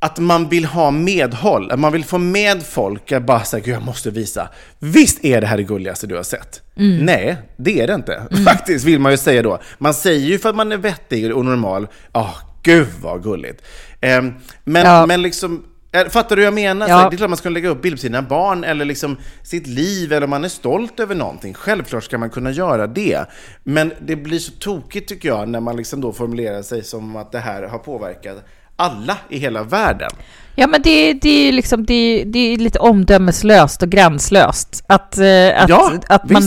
[0.00, 3.82] att man vill ha medhåll, att man vill få med folk att bara säga, jag
[3.82, 4.48] måste visa.
[4.78, 6.62] Visst är det här det gulligaste du har sett?
[6.76, 7.04] Mm.
[7.06, 8.22] Nej, det är det inte.
[8.44, 9.58] Faktiskt vill man ju säga då.
[9.78, 13.62] Man säger ju för att man är vettig och normal, ja, oh, gud vad gulligt.
[14.00, 14.22] Eh,
[14.64, 15.06] men, Ja.
[15.06, 16.88] men liksom, eh, fattar du hur jag menar?
[16.88, 17.08] Ja.
[17.10, 20.12] Det är klart man ska lägga upp bilder på sina barn eller liksom sitt liv
[20.12, 21.54] eller om man är stolt över någonting.
[21.54, 23.24] Självklart ska man kunna göra det.
[23.64, 27.32] Men det blir så tokigt tycker jag när man liksom då formulerar sig som att
[27.32, 28.44] det här har påverkat
[28.78, 30.10] alla i hela världen.
[30.54, 35.62] Ja, men det, det är liksom, det det är lite omdömeslöst och gränslöst att, eh,
[35.62, 36.42] att, Ja, att, man,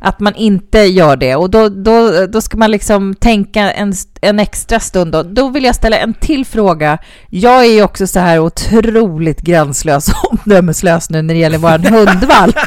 [0.00, 1.34] att man inte gör det.
[1.36, 5.12] Och då, då, då ska man liksom tänka en, en extra stund.
[5.12, 5.22] Då.
[5.22, 6.98] då vill jag ställa en till fråga.
[7.30, 11.78] Jag är ju också så här otroligt gränslös och omdömeslös nu när det gäller vår
[11.90, 12.56] hundvalp.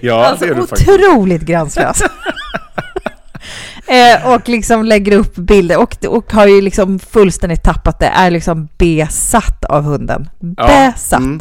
[0.00, 0.88] Ja, alltså det är du faktiskt.
[0.88, 2.02] otroligt gränslös.
[3.90, 8.30] eh, och liksom lägger upp bilder och, och har ju liksom fullständigt tappat det, är
[8.30, 10.30] liksom besatt av hunden.
[10.56, 11.20] Ja, Besatt.
[11.20, 11.40] mm.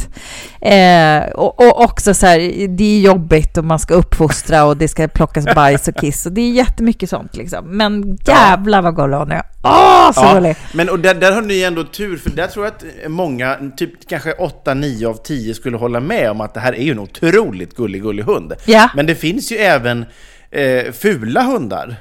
[0.61, 4.87] Eh, och, och också så här, det är jobbigt och man ska uppfostra och det
[4.87, 7.65] ska plockas bajs och kiss och det är jättemycket sånt liksom.
[7.77, 9.41] Men jävlar vad gullig hon är.
[9.63, 10.55] Åh, så gullig!
[10.73, 14.09] men och där, där har ni ändå tur, för där tror jag att många, typ
[14.09, 17.75] kanske 8-9 av 10 skulle hålla med om att det här är ju en otroligt
[17.75, 18.53] gullig, gullig hund.
[18.65, 18.89] Ja.
[18.95, 20.05] Men det finns ju även
[20.51, 21.95] eh, fula hundar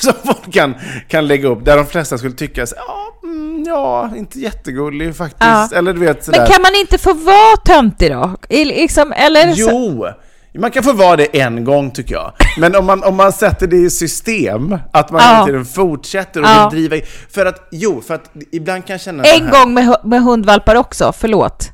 [0.04, 0.74] som folk kan,
[1.08, 5.40] kan lägga upp, där de flesta skulle tycka så, ja, mm, ja, inte jättegullig faktiskt.
[5.40, 5.68] Ja.
[5.74, 6.38] Eller du vet sådär.
[6.38, 8.36] Men kan man inte få vara töntig då?
[8.48, 10.06] I- Liksom, eller Jo!
[10.58, 12.32] Man kan få vara det en gång tycker jag.
[12.58, 15.46] Men om man, om man sätter det i system, att man Ja.
[15.46, 16.68] tiden fortsätter och Ja.
[16.72, 19.74] vill driva i- För att, jo, för att ibland kan jag känna en här- gång
[19.74, 21.68] med, med hundvalpar också, förlåt.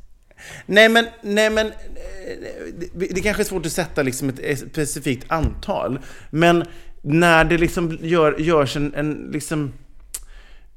[0.65, 1.73] Nej men, nej men, eh,
[2.95, 5.99] det, det kanske är svårt att sätta liksom ett specifikt antal.
[6.29, 6.63] Men
[7.01, 9.73] när det liksom gör, görs en, en liksom,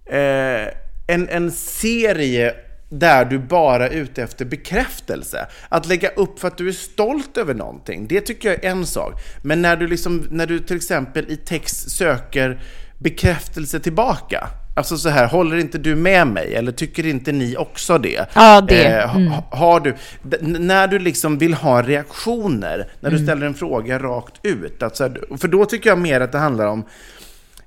[0.06, 0.68] eh,
[1.06, 2.54] en, en serie
[2.88, 5.46] där du bara är ute efter bekräftelse.
[5.68, 8.86] Att lägga upp för att du är stolt över någonting, det tycker jag är en
[8.86, 9.20] sak.
[9.42, 12.60] Men när du, liksom, när du till exempel i text söker
[12.98, 14.48] bekräftelse tillbaka.
[14.74, 16.54] Alltså så här, håller inte du med mig?
[16.54, 18.26] Eller tycker inte ni också det?
[18.34, 18.84] Ja, det.
[18.86, 19.32] Eh, Mm.
[19.50, 19.94] har du,
[20.58, 23.26] när du liksom vill ha reaktioner, när du Mm.
[23.26, 24.82] ställer en fråga rakt ut.
[24.82, 26.84] Att så här, för då tycker jag mer att det handlar om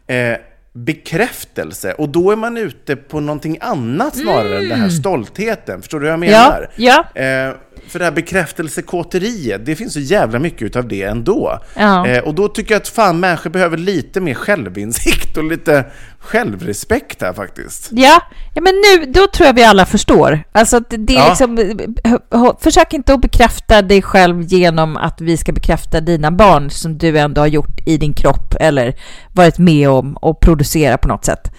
[0.08, 0.38] eh,
[0.74, 1.94] bekräftelse.
[1.94, 5.82] Och då är man ute på någonting annat snarare än den här stoltheten.
[5.82, 6.58] Förstår du vad jag menar?
[6.58, 6.70] Mm.
[6.76, 7.22] Ja, ja.
[7.22, 7.54] Eh,
[7.88, 11.60] för det här bekräftelsekåteriet, det finns så jävla mycket utav det ändå.
[11.76, 12.08] Ja.
[12.08, 15.86] Eh, och då tycker jag att fan människor behöver lite mer självinsikt och lite
[16.24, 17.90] självrespekt här faktiskt.
[17.92, 18.22] Ja,
[18.54, 20.44] ja, men nu, då tror jag vi alla förstår.
[20.52, 21.28] Alltså, det är Ja.
[21.30, 21.58] liksom,
[22.04, 26.70] h- h- försök inte att bekräfta dig själv genom att vi ska bekräfta dina barn
[26.70, 28.94] som du ändå har gjort i din kropp eller
[29.34, 31.52] varit med om och producera på något sätt.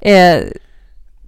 [0.00, 0.36] Eh,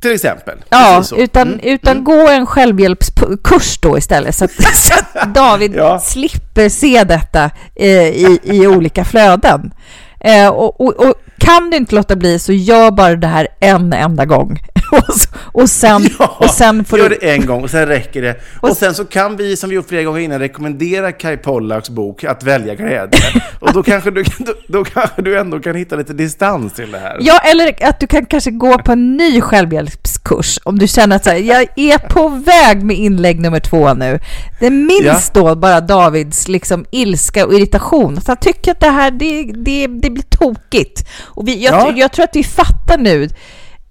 [0.00, 0.58] Till exempel.
[0.68, 2.04] ja, utan, Mm, utan mm.
[2.04, 6.00] gå en självhjälpskurs då istället så att, så att David Ja.
[6.00, 9.72] slipper se detta eh, i, i olika flöden.
[10.20, 11.14] Eh, och, och, och
[11.44, 14.60] kan du inte låta bli så gör bara det här en enda gång
[14.96, 17.18] och, och, sen, Ja, och sen får gör du...
[17.20, 18.36] det en gång och sen räcker det.
[18.60, 21.90] Och Och sen så kan vi, som vi gjort flera gånger innan, rekommendera Kai Pollaks
[21.90, 23.20] bok Att välja glädje.
[23.60, 26.98] Och då kanske, du, då, då kanske du ändå kan hitta lite distans till det
[26.98, 27.16] här.
[27.20, 31.24] Ja, eller att du kan kanske gå på en ny självhjälpskurs om du känner att
[31.24, 34.20] så här, jag är på väg med inlägg nummer två nu.
[34.60, 38.18] Det minns då bara Davids liksom ilska och irritation.
[38.18, 41.08] Att han tycker att det här, det, det, det blir tokigt.
[41.24, 41.92] Och vi, jag, Ja.
[41.96, 43.28] jag tror att vi fattar nu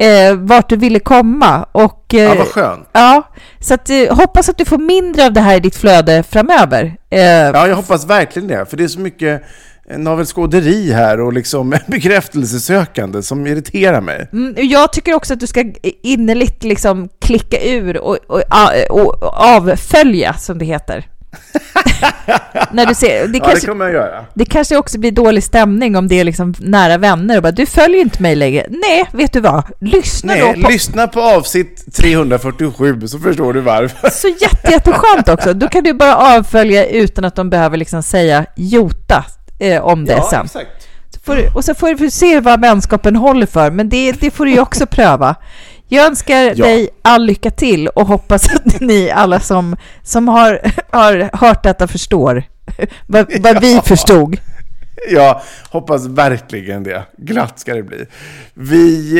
[0.03, 1.65] eh, vart du ville komma.
[1.71, 2.89] Och, eh, Ja, vad skönt.
[2.93, 3.23] Ja,
[3.59, 6.95] så att, eh, hoppas att du får mindre av det här i ditt flöde framöver.
[7.09, 8.65] Eh, Ja, jag hoppas verkligen det.
[8.69, 9.41] För det är så mycket
[9.89, 14.27] eh, navelskåderi här och liksom bekräftelsesökande som irriterar mig.
[14.33, 15.63] Mm, jag tycker också att du ska
[16.03, 18.41] innerligt liksom klicka ur och, och,
[18.89, 21.05] och, och avfölja, som det heter.
[22.71, 24.25] När du ser, det, Ja, det kanske, kommer jag göra.
[24.33, 27.65] det kanske också blir dålig stämning om det är liksom nära vänner och bara du
[27.65, 28.65] följer inte mig längre.
[28.69, 29.63] Nej, vet du vad?
[29.79, 30.69] Lyssna Nej, då på...
[30.69, 34.09] lyssna på avsnitt 347 så förstår du varför.
[34.11, 35.53] Så jätte, jätteskönt också.
[35.53, 39.25] Då kan du bara avfölja utan att de behöver liksom säga jota
[39.59, 40.45] eh, om det sen.
[40.45, 40.69] exakt.
[41.25, 44.45] Så du, och så får du se vad vänskapen håller för, men det, det får
[44.45, 45.35] du ju också pröva.
[45.93, 46.65] Jag önskar Ja.
[46.65, 50.59] dig all lycka till och hoppas att ni alla som, som har,
[50.91, 52.43] har hört detta förstår
[53.07, 53.81] vad, vad vi Ja.
[53.81, 54.37] förstod.
[55.11, 57.03] Jag hoppas verkligen det.
[57.17, 58.05] Glatt ska det bli.
[58.53, 59.13] Vi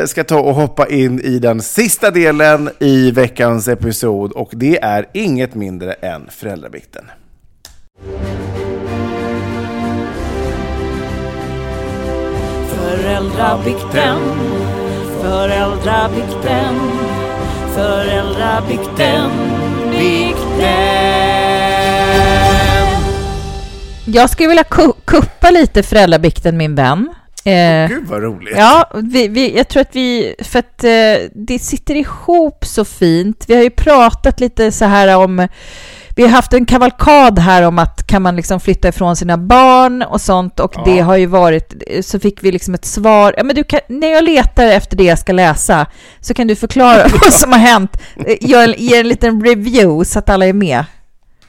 [0.00, 4.82] eh, ska ta och hoppa in i den sista delen i veckans episod och det
[4.82, 7.04] är inget mindre än föräldravikten.
[13.00, 14.18] Föräldrabikten,
[15.22, 16.80] föräldrabikten,
[17.74, 19.30] föräldrabikten,
[19.90, 20.70] bikten.
[24.04, 27.08] Jag skulle vilja ku kuppa lite föräldrabikten, min vän.
[27.44, 28.54] Eh, Gud vad roligt!
[28.56, 33.44] Ja, vi, vi, jag tror att vi, för att eh, det sitter ihop så fint.
[33.48, 35.48] Vi har ju pratat lite så här om
[36.16, 40.02] vi har haft en kavalkad här om att kan man liksom flytta ifrån sina barn
[40.02, 40.82] och sånt och ja.
[40.84, 43.34] det har ju varit, så fick vi liksom ett svar.
[43.36, 45.86] Ja, men du kan, när jag letar efter det jag ska läsa
[46.20, 48.02] så kan du förklara vad som har hänt.
[48.40, 50.84] Jag ger en liten review så att alla är med.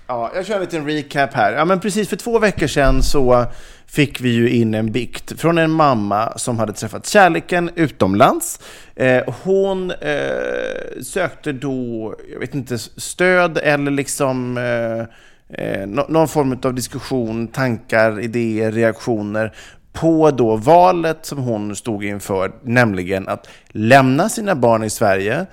[0.08, 1.54] Ja, jag kör en liten recap här.
[1.54, 3.46] Ja, men precis för två veckor sedan så
[3.92, 8.60] fick vi ju in en bikt från en mamma som hade träffat kärleken utomlands.
[8.96, 15.00] Eh, hon eh, sökte då, jag vet inte, stöd eller liksom eh,
[15.66, 19.56] eh någon form av diskussion, tankar, idéer, reaktioner
[19.94, 25.46] på då valet som hon stod inför, nämligen att lämna sina barn i Sverige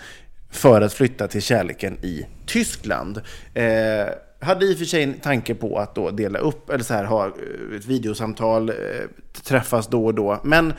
[0.50, 3.20] för att flytta till kärleken i Tyskland.
[3.54, 4.08] Eh,
[4.40, 7.04] hade i och för sig en tanke på att då dela upp, eller så här
[7.04, 8.74] ha eh, ett videosamtal, eh,
[9.42, 10.40] träffas då och då.
[10.42, 10.72] Men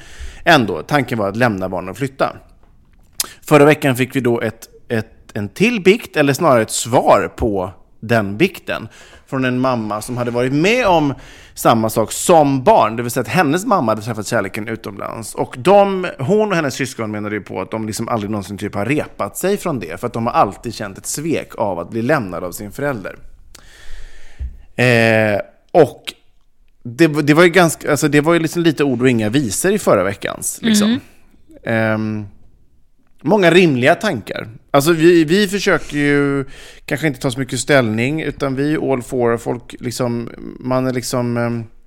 [0.43, 2.35] ändå, tanken var att lämna barnen och flytta.
[3.41, 7.71] Förra veckan fick vi då ett, ett, en till bikt, eller snarare ett svar på
[7.99, 8.87] den bikten.
[9.27, 11.13] Från en mamma som hade varit med om
[11.53, 12.95] samma sak som barn.
[12.95, 15.35] Det vill säga att hennes mamma hade träffat kärleken utomlands.
[15.35, 18.75] Och de, hon och hennes syskon menade ju på att de liksom aldrig någonsin typ
[18.75, 19.99] har repat sig från det.
[19.99, 23.15] För att de har alltid känt ett svek av att bli lämnade av sin förälder.
[24.79, 25.39] Eh,
[25.71, 26.13] och
[26.83, 29.71] det, det, var ju ganska, alltså det var ju liksom lite ord och inga visor
[29.71, 30.59] i förra veckans.
[30.61, 30.99] Liksom.
[31.63, 32.21] Mm.
[32.21, 32.25] Eh,
[33.21, 34.49] många rimliga tankar.
[34.71, 36.45] Alltså vi, vi försöker ju
[36.85, 40.93] kanske inte ta så mycket ställning, utan vi är all for folk, liksom, man är
[40.93, 41.37] liksom...
[41.37, 41.78] Eh,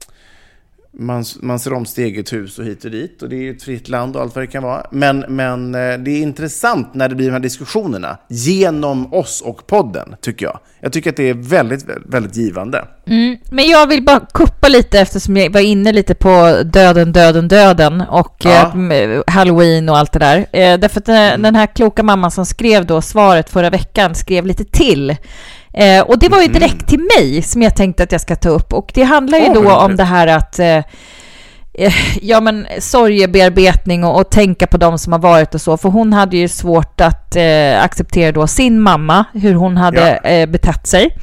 [0.99, 3.23] man, man ser om sitt eget hus och hit och dit.
[3.23, 4.87] Och det är ett fritt land och allt vad det kan vara.
[4.91, 9.67] Men, men eh, det är intressant när det blir de här diskussionerna genom oss och
[9.67, 10.59] podden, tycker jag.
[10.81, 12.85] Jag tycker att det är väldigt, väldigt givande.
[13.07, 17.49] Mm, men jag vill bara kuppa lite eftersom jag var inne lite på döden, döden,
[17.49, 18.93] döden och ja.
[18.93, 20.39] eh, halloween och allt det där.
[20.39, 21.43] Eh, därför att mm.
[21.43, 25.17] den här kloka mamman som skrev då svaret förra veckan skrev lite till
[25.75, 26.61] Eh, och det var ju mm.
[26.61, 28.73] direkt till mig som jag tänkte att jag ska ta upp.
[28.73, 30.85] Och det handlar ju oh, då om det här att eh,
[31.75, 31.93] eh,
[32.23, 35.77] ja, men sorgebearbetning och, och, tänka på de som har varit och så.
[35.77, 40.31] För hon hade ju svårt att eh, acceptera då sin mamma, hur hon hade ja.
[40.31, 41.17] eh, betett sig.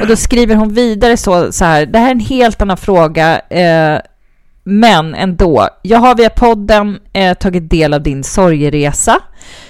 [0.00, 3.40] Och då skriver hon vidare så, så här, det här är en helt annan fråga,
[3.40, 4.00] eh,
[4.64, 5.68] men ändå.
[5.82, 9.20] Jag har via podden eh, tagit del av din sorgeresa.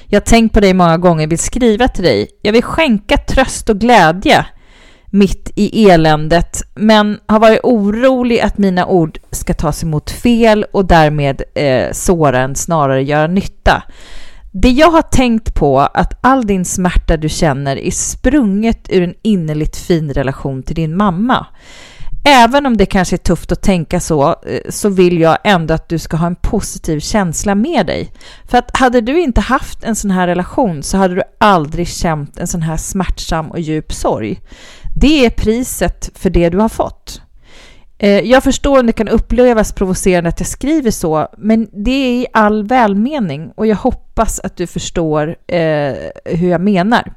[0.07, 2.29] Jag har tänkt på dig många gånger, vill skriva till dig.
[2.43, 4.47] Jag vill skänka tröst och glädje
[5.11, 10.87] mitt i eländet, men har varit orolig att mina ord ska tas emot fel och
[10.87, 13.83] därmed eh, såra än snarare göra nytta.
[14.53, 19.15] Det jag har tänkt på att all din smärta du känner är sprunget ur en
[19.23, 21.47] innerligt fin relation till din mamma.
[22.25, 25.89] Även om det kanske är tufft att tänka så, eh, så vill jag ändå att
[25.89, 28.13] du ska ha en positiv känsla med dig.
[28.45, 32.39] För att hade du inte haft en sån här relation så hade du aldrig känt
[32.39, 34.41] en sån här smärtsam och djup sorg.
[34.97, 37.23] Det är priset för det du har fått.
[37.99, 42.23] Eh, jag förstår om det kan upplevas provocerande att jag skriver så, men det är
[42.23, 45.95] i all välmening och jag hoppas att du förstår eh,
[46.25, 47.13] hur jag menar.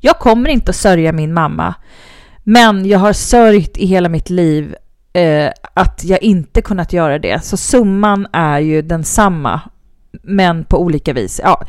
[0.00, 1.74] Jag kommer inte att sörja min mamma,
[2.44, 4.74] men jag har sörjt i hela mitt liv
[5.12, 7.44] eh, att jag inte kunnat göra det.
[7.44, 9.60] Så summan är ju densamma,
[10.22, 11.40] men på olika vis.
[11.44, 11.64] Ja,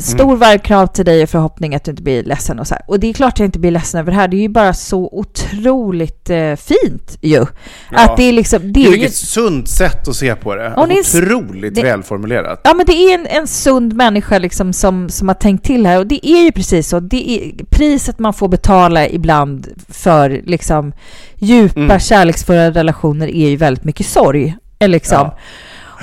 [0.00, 0.88] stor mm.
[0.88, 2.84] till dig och förhoppning att du inte blir ledsen och så här.
[2.86, 4.28] Och det är klart jag inte blir ledsen över det här.
[4.28, 7.36] Det är ju bara så otroligt eh, fint ju.
[7.36, 7.46] Ja.
[7.90, 8.72] Att det är liksom...
[8.72, 9.06] Det är ju...
[9.06, 10.74] ett sunt sätt att se på det.
[10.74, 12.60] Alltså, otroligt det, välformulerat.
[12.64, 15.98] Ja, men det är en, en sund människa liksom som, som har tänkt till här.
[15.98, 17.00] Och det är ju precis så.
[17.00, 20.92] Det är priset man får betala ibland för liksom
[21.36, 22.00] djupa mm.
[22.00, 24.56] kärleksfulla relationer är ju väldigt mycket sorg.
[24.80, 25.18] Liksom.
[25.18, 25.38] Ja.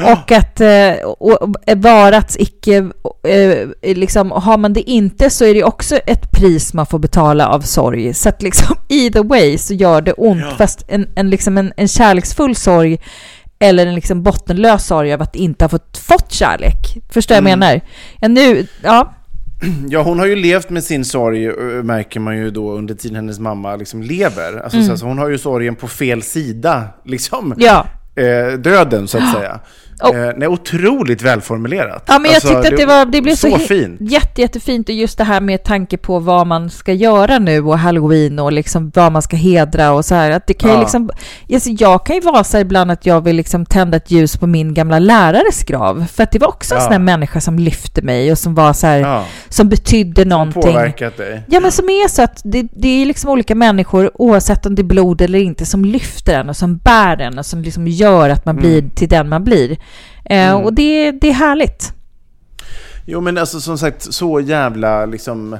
[0.04, 2.76] Och att eh, och, varats icke,
[3.28, 7.48] eh, liksom, har man det inte så är det också ett pris man får betala
[7.48, 8.14] av sorg.
[8.14, 10.56] Så att liksom either way så gör det ont, ja.
[10.58, 13.00] fast en, en, liksom en, en kärleksfull sorg
[13.60, 16.98] eller en liksom bottenlös sorg av att inte ha fått, fått kärlek.
[17.10, 17.50] Förstår mm.
[17.50, 17.82] jag menar?
[18.20, 19.14] Ja, nu, ja.
[19.90, 23.16] Ja, hon har ju levt med sin sorg, eh, märker man ju då under tiden
[23.16, 24.62] hennes mamma liksom lever.
[24.64, 24.90] Alltså, mm.
[24.90, 27.54] så, så hon har ju sorgen på fel sida, liksom.
[27.58, 27.88] Ja.
[28.16, 29.60] Eh, döden, så att säga.
[30.04, 30.18] Oh.
[30.28, 32.04] Eh, nej, otroligt välformulerat.
[32.08, 34.02] Ja, men jag Alltså, tyckte att det, var, det blev så, så fint.
[34.02, 37.80] Jätte, jättefint och just det här med tanke på vad man ska göra nu och
[37.80, 40.32] halloween och liksom vad man ska hedra och så här.
[40.32, 40.80] Att det kan Ja.
[40.80, 41.10] liksom,
[41.54, 44.48] alltså jag kan ju vara så ibland att jag vill liksom tända ett ljus på
[44.48, 46.06] min gamla lärares grav.
[46.14, 46.84] För att det var också en Ja.
[46.84, 49.26] sån här människa som lyfte mig och som var så här, Ja.
[49.50, 50.62] som betydde Som någonting.
[50.62, 51.42] påverkat dig.
[51.48, 54.82] Ja, men som är så att det, det är liksom olika människor, oavsett om det
[54.82, 58.30] är blod eller inte, som lyfter en och som bär en och som liksom gör
[58.30, 58.70] att man Mm.
[58.70, 59.78] blir till den man blir.
[60.30, 61.94] Eh, Och det, det är härligt.
[63.06, 65.58] Jo men alltså som sagt så jävla liksom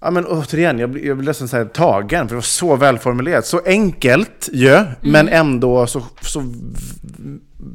[0.00, 3.46] Ja men återigen, jag jag blir nästan så här tagen för det var så välformulerat.
[3.46, 6.42] Så enkelt ju, men ändå så, så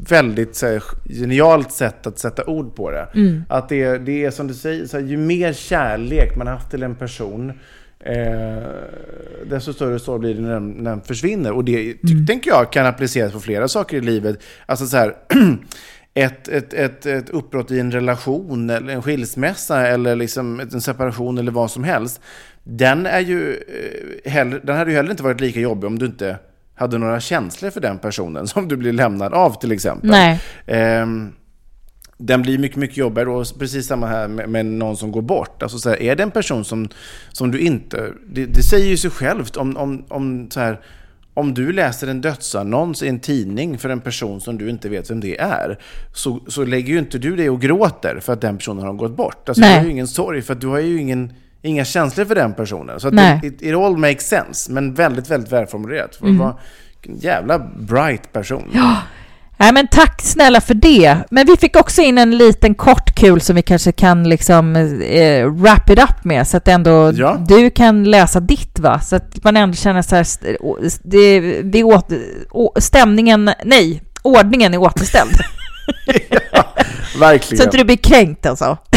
[0.10, 3.08] väldigt så här, genialt sätt att sätta ord på det.
[3.50, 6.72] Att det, det är som du säger, så här, ju mer kärlek man har haft
[6.72, 7.54] till en person
[8.06, 8.64] Eh,
[9.46, 11.52] desto större sorg blir det när den, när den försvinner.
[11.52, 14.44] Och det ty- tänker jag kan appliceras på flera saker i livet.
[14.66, 15.16] Alltså så här,
[16.14, 21.38] ett, ett, ett, ett uppbrott i en relation, eller en skilsmässa, eller liksom en separation
[21.38, 22.22] eller vad som helst.
[22.64, 26.06] Den, är ju, eh, heller, den hade ju heller inte varit lika jobbig om du
[26.06, 26.38] inte
[26.76, 30.10] hade några känslor för den personen som du blir lämnad av till exempel.
[30.10, 30.42] Nej.
[30.66, 31.34] Ehm,
[32.22, 35.64] den blir mycket, mycket jobbigare och precis samma här med, med någon som går bort.
[35.64, 36.90] Alltså så här, är det en person som,
[37.32, 38.14] som du inte...
[38.28, 40.80] Det, det säger ju sig självt om, om, om, så här,
[41.34, 45.12] om du läser en dödsannons i en tidning för en person som du inte vet
[45.12, 45.80] vem det är,
[46.14, 49.16] så, så lägger ju inte du dig och gråter för att den personen har gått
[49.18, 49.50] bort.
[49.50, 52.36] Alltså, du har ju ingen sorg för att du har ju ingen, inga känslor för
[52.36, 53.00] den personen.
[53.00, 53.40] Så att Nej.
[53.42, 56.16] det, it, it all makes sense, men väldigt, väldigt välformulerat.
[56.16, 56.42] För Mm.
[56.42, 56.56] att vara
[57.04, 58.70] en jävla bright person.
[59.62, 61.18] Nej, men tack snälla för det.
[61.32, 65.46] Men vi fick också in en liten kort kul som vi kanske kan liksom eh,
[65.48, 67.46] wrap it up med så att ändå Ja.
[67.48, 69.00] du kan läsa ditt va?
[69.00, 70.28] Så att man ändå känner så här,
[71.04, 72.12] det, vi åt,
[72.52, 75.32] å, stämningen, nej, ordningen är återställd.
[77.20, 77.58] Verkligen.
[77.58, 78.78] så att du blir kränkt alltså.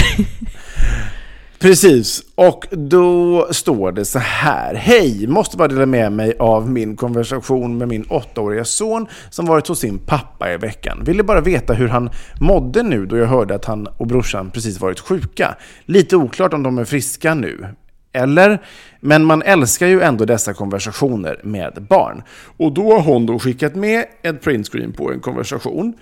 [1.65, 4.75] Precis, och då står det så här.
[4.75, 9.69] Hej, måste bara dela med mig av min konversation med min åttaåriga son som varit
[9.69, 11.05] hos sin pappa i veckan.
[11.05, 12.11] Ville bara veta hur han
[12.41, 15.57] mådde nu då jag hörde att han och brorsan precis varit sjuka.
[15.85, 17.67] Lite oklart om de är friska nu.
[18.13, 18.63] Eller?
[19.01, 22.23] Men man älskar ju ändå dessa konversationer med barn.
[22.57, 25.95] Och då har hon då skickat med ett printscreen på en konversation.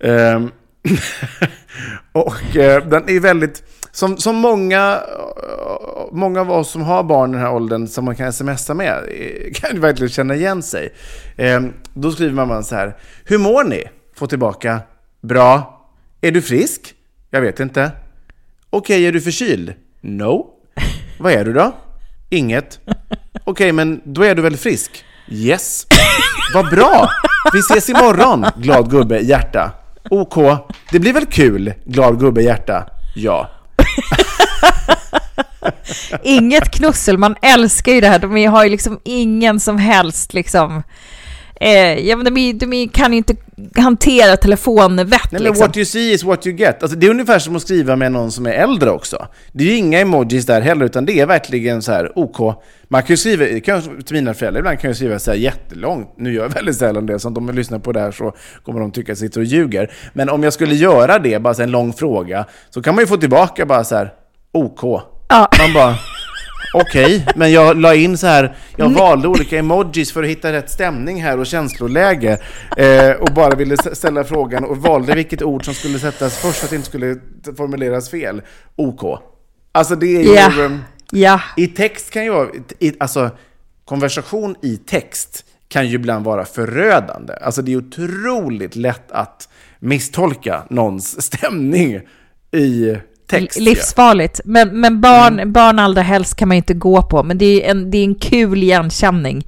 [0.00, 0.50] Ehm,
[2.12, 3.62] och eh, den är väldigt,
[3.92, 5.00] som, som många,
[6.12, 8.94] många av oss som har barn i den här åldern som man kan smsa med,
[9.08, 10.94] eh, kan ju verkligen känna igen sig.
[11.36, 11.60] Eh,
[11.94, 13.84] då skriver mamman så här, hur mår ni?
[14.16, 14.80] Få tillbaka,
[15.20, 15.80] bra.
[16.20, 16.94] Är du frisk?
[17.30, 17.90] Jag vet inte.
[18.70, 19.74] Okej, är du förkyld?
[20.00, 20.46] No.
[21.18, 21.72] Vad är du då?
[22.28, 22.80] Inget.
[23.44, 25.04] Okej, men då är du väl frisk?
[25.28, 25.86] Yes.
[26.54, 27.10] Vad bra!
[27.52, 29.72] Vi ses imorgon, glad gubbe, hjärta.
[30.10, 30.34] OK.
[30.92, 32.86] Det blir väl kul, glad gubbe, hjärta.
[33.14, 33.50] Ja.
[36.22, 38.18] Inget knussel, man älskar ju det här.
[38.18, 40.82] De har ju liksom ingen som helst liksom...
[41.62, 43.36] Eh, ja, men de, de kan ju inte
[43.76, 45.66] hantera telefonvett Nej, men liksom.
[45.66, 46.82] what you see is what you get.
[46.82, 49.26] Alltså, det är ungefär som att skriva med någon som är äldre också.
[49.52, 52.62] Det är ju inga emojis där heller, utan det är verkligen så här OK.
[52.88, 56.14] Man kan ju skriva, kan, till mina föräldrar ibland kan jag skriva så här jättelångt.
[56.16, 58.32] Nu gör jag väldigt sällan det, så om de lyssnar på det här så
[58.64, 59.92] kommer de tycka att jag sitter och ljuger.
[60.12, 63.06] Men om jag skulle göra det, bara så en lång fråga, så kan man ju
[63.06, 64.12] få tillbaka bara så här
[64.52, 65.02] OK.
[65.28, 65.48] Ja.
[65.58, 65.94] Man bara...
[66.74, 70.70] Okej, men jag la in så här, jag valde olika emojis för att hitta rätt
[70.70, 72.38] stämning här och känsloläge.
[72.76, 76.66] Eh, och bara ville ställa frågan och valde vilket ord som skulle sättas först för
[76.66, 77.16] att det inte skulle
[77.56, 78.42] formuleras fel.
[78.76, 79.20] OK.
[79.72, 80.34] Alltså det är ju...
[80.34, 80.64] Ja.
[80.64, 80.78] ehm,
[81.12, 81.40] Ja.
[81.56, 82.48] I text kan ju vara...
[82.78, 83.30] I, alltså,
[83.84, 87.32] konversation i text kan ju ibland vara förödande.
[87.40, 89.48] Alltså det är otroligt lätt att
[89.78, 92.00] misstolka någons stämning
[92.52, 92.96] i
[93.30, 93.60] text.
[93.60, 94.40] Livsfarligt.
[94.44, 95.52] Men, men barn, Mm.
[95.52, 97.22] barn allra helst kan man ju inte gå på.
[97.22, 99.46] Men det är en, det är en kul igenkänning.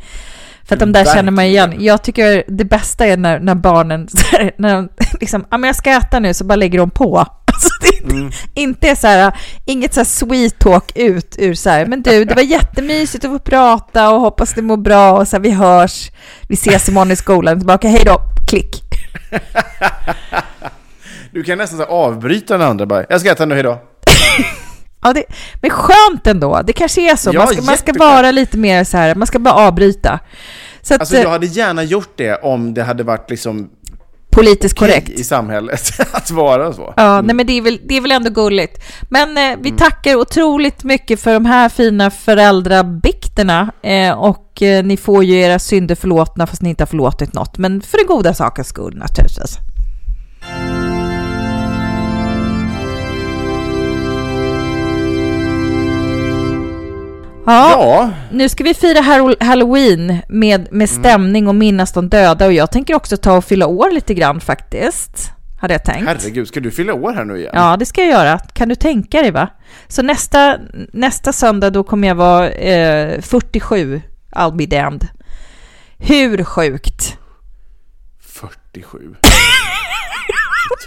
[0.64, 1.68] För att de där känner man igen.
[1.70, 1.86] Verkligen.
[1.86, 4.08] Jag tycker det bästa är när, när barnen,
[4.58, 4.88] när de
[5.20, 7.26] liksom, ja men jag ska äta nu, så bara lägger de på.
[7.54, 8.30] Alltså det Mm.
[8.54, 9.32] inte så här,
[9.64, 13.30] inget så här sweet talk ut ur så här, men du, det var jättemysigt att
[13.30, 16.10] få prata och hoppas det mår bra och så här, vi hörs,
[16.48, 18.18] vi ses imorgon i skolan, tillbaka, hej då,
[18.50, 18.76] klick.
[21.32, 23.04] Du kan nästan så avbryta den andra bara.
[23.08, 23.78] Jag ska äta nu, hejdå.
[25.04, 25.24] Ja, det,
[25.60, 26.62] men skönt ändå.
[26.64, 27.30] Det kanske är så.
[27.32, 30.18] Ja, man, ska, man ska vara lite mer så här, man ska bara avbryta.
[30.82, 33.70] Så att, Alltså eh, jag hade gärna gjort det om det hade varit liksom
[34.30, 35.08] politiskt korrekt.
[35.08, 36.94] i samhället att vara så.
[36.96, 38.84] Ja, nej men det är, väl, det är väl ändå gulligt.
[39.08, 43.72] Men eh, vi tackar otroligt mycket för de här fina föräldrabikterna.
[43.82, 47.58] Eh, och eh, ni får ju era synder förlåtna fast ni inte har förlåtit något.
[47.58, 49.58] Men för den goda sakens skull naturligtvis.
[57.46, 58.10] Ja, Ja.
[58.30, 62.70] nu ska vi fira Hall- Halloween med, med stämning och minnas de döda och jag
[62.72, 65.30] tänker också ta och fylla år lite grann faktiskt.
[65.60, 66.06] Hade jag tänkt.
[66.08, 67.50] Herregud, ska du fylla år här nu igen?
[67.54, 68.38] Ja, det ska jag göra.
[68.38, 69.48] Kan du tänka dig va?
[69.88, 70.56] Så nästa,
[70.92, 75.08] nästa söndag då kommer jag vara eh, 47, I'll be damned.
[75.98, 77.18] Hur sjukt?
[78.20, 79.14] 47.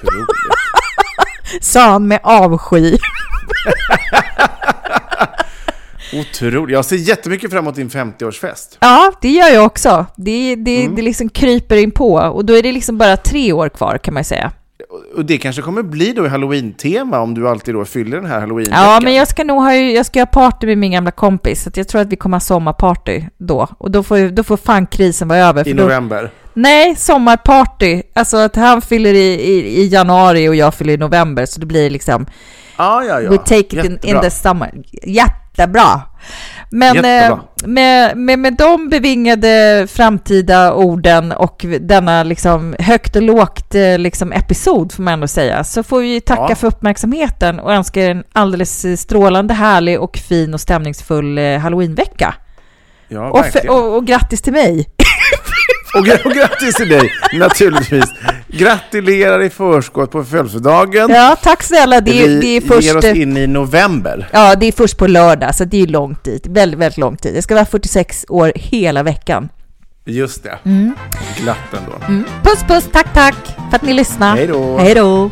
[0.02, 0.28] Otroligt.
[1.62, 2.98] Sa han med avsky.
[6.20, 6.74] Otroligt.
[6.74, 8.78] Jag ser jättemycket fram emot din 50-årsfest.
[8.80, 10.06] Ja, det gör jag också.
[10.16, 13.70] Det, det, det liksom kryper in på och då är det liksom bara tre år
[13.70, 14.52] kvar kan man säga.
[15.16, 18.68] Och det kanske kommer bli då halloween-tema om du alltid då fyller den här halloween
[18.72, 21.70] Ja, men jag ska nog ha, jag ska ha party med min gamla kompis, så
[21.76, 23.68] jag tror att vi kommer ha sommarparty då.
[23.78, 25.68] Och då får, då får fan krisen vara över.
[25.68, 26.32] I då, november.
[26.54, 28.02] Nej, sommarparty.
[28.14, 31.66] Alltså att han fyller i, i, i januari och jag fyller i november, så det
[31.66, 32.26] blir liksom
[32.78, 33.30] Ja, ja, ja.
[33.30, 34.72] We take it in, in the summer.
[35.58, 36.02] Jättebra!
[36.70, 37.40] Men eh, Jättebra.
[37.66, 44.32] med, med, med de bevingade framtida orden och denna liksom högt och lågt eh, liksom
[44.32, 46.56] episod får man ändå säga, så får vi tacka Ja.
[46.56, 52.34] för uppmärksamheten och önska er en alldeles strålande härlig och fin och stämningsfull eh, halloweenvecka.
[53.08, 54.88] Ja, Och, för, och, och grattis till mig!
[55.96, 58.06] Och, och grattis till dig, naturligtvis.
[58.48, 61.10] Gratulerar i förskott på födelsedagen.
[61.10, 62.02] Ja, tack snälla.
[62.02, 62.88] Det, är- Vi det är först...
[62.88, 64.30] ger oss in i november.
[64.34, 66.48] Ja, det är först på lördag, så det är långt dit.
[66.48, 67.34] Väldigt, väldigt lång tid.
[67.34, 69.50] Det ska vara 46 år hela veckan.
[70.06, 70.58] Just det.
[70.66, 70.96] Mm.
[71.42, 72.06] Glatt ändå.
[72.08, 72.24] Mm.
[72.44, 73.36] Puss, puss, tack, tack
[73.70, 74.38] för att ni lyssnade.
[74.38, 74.78] Hej då.
[74.78, 75.32] Hej då.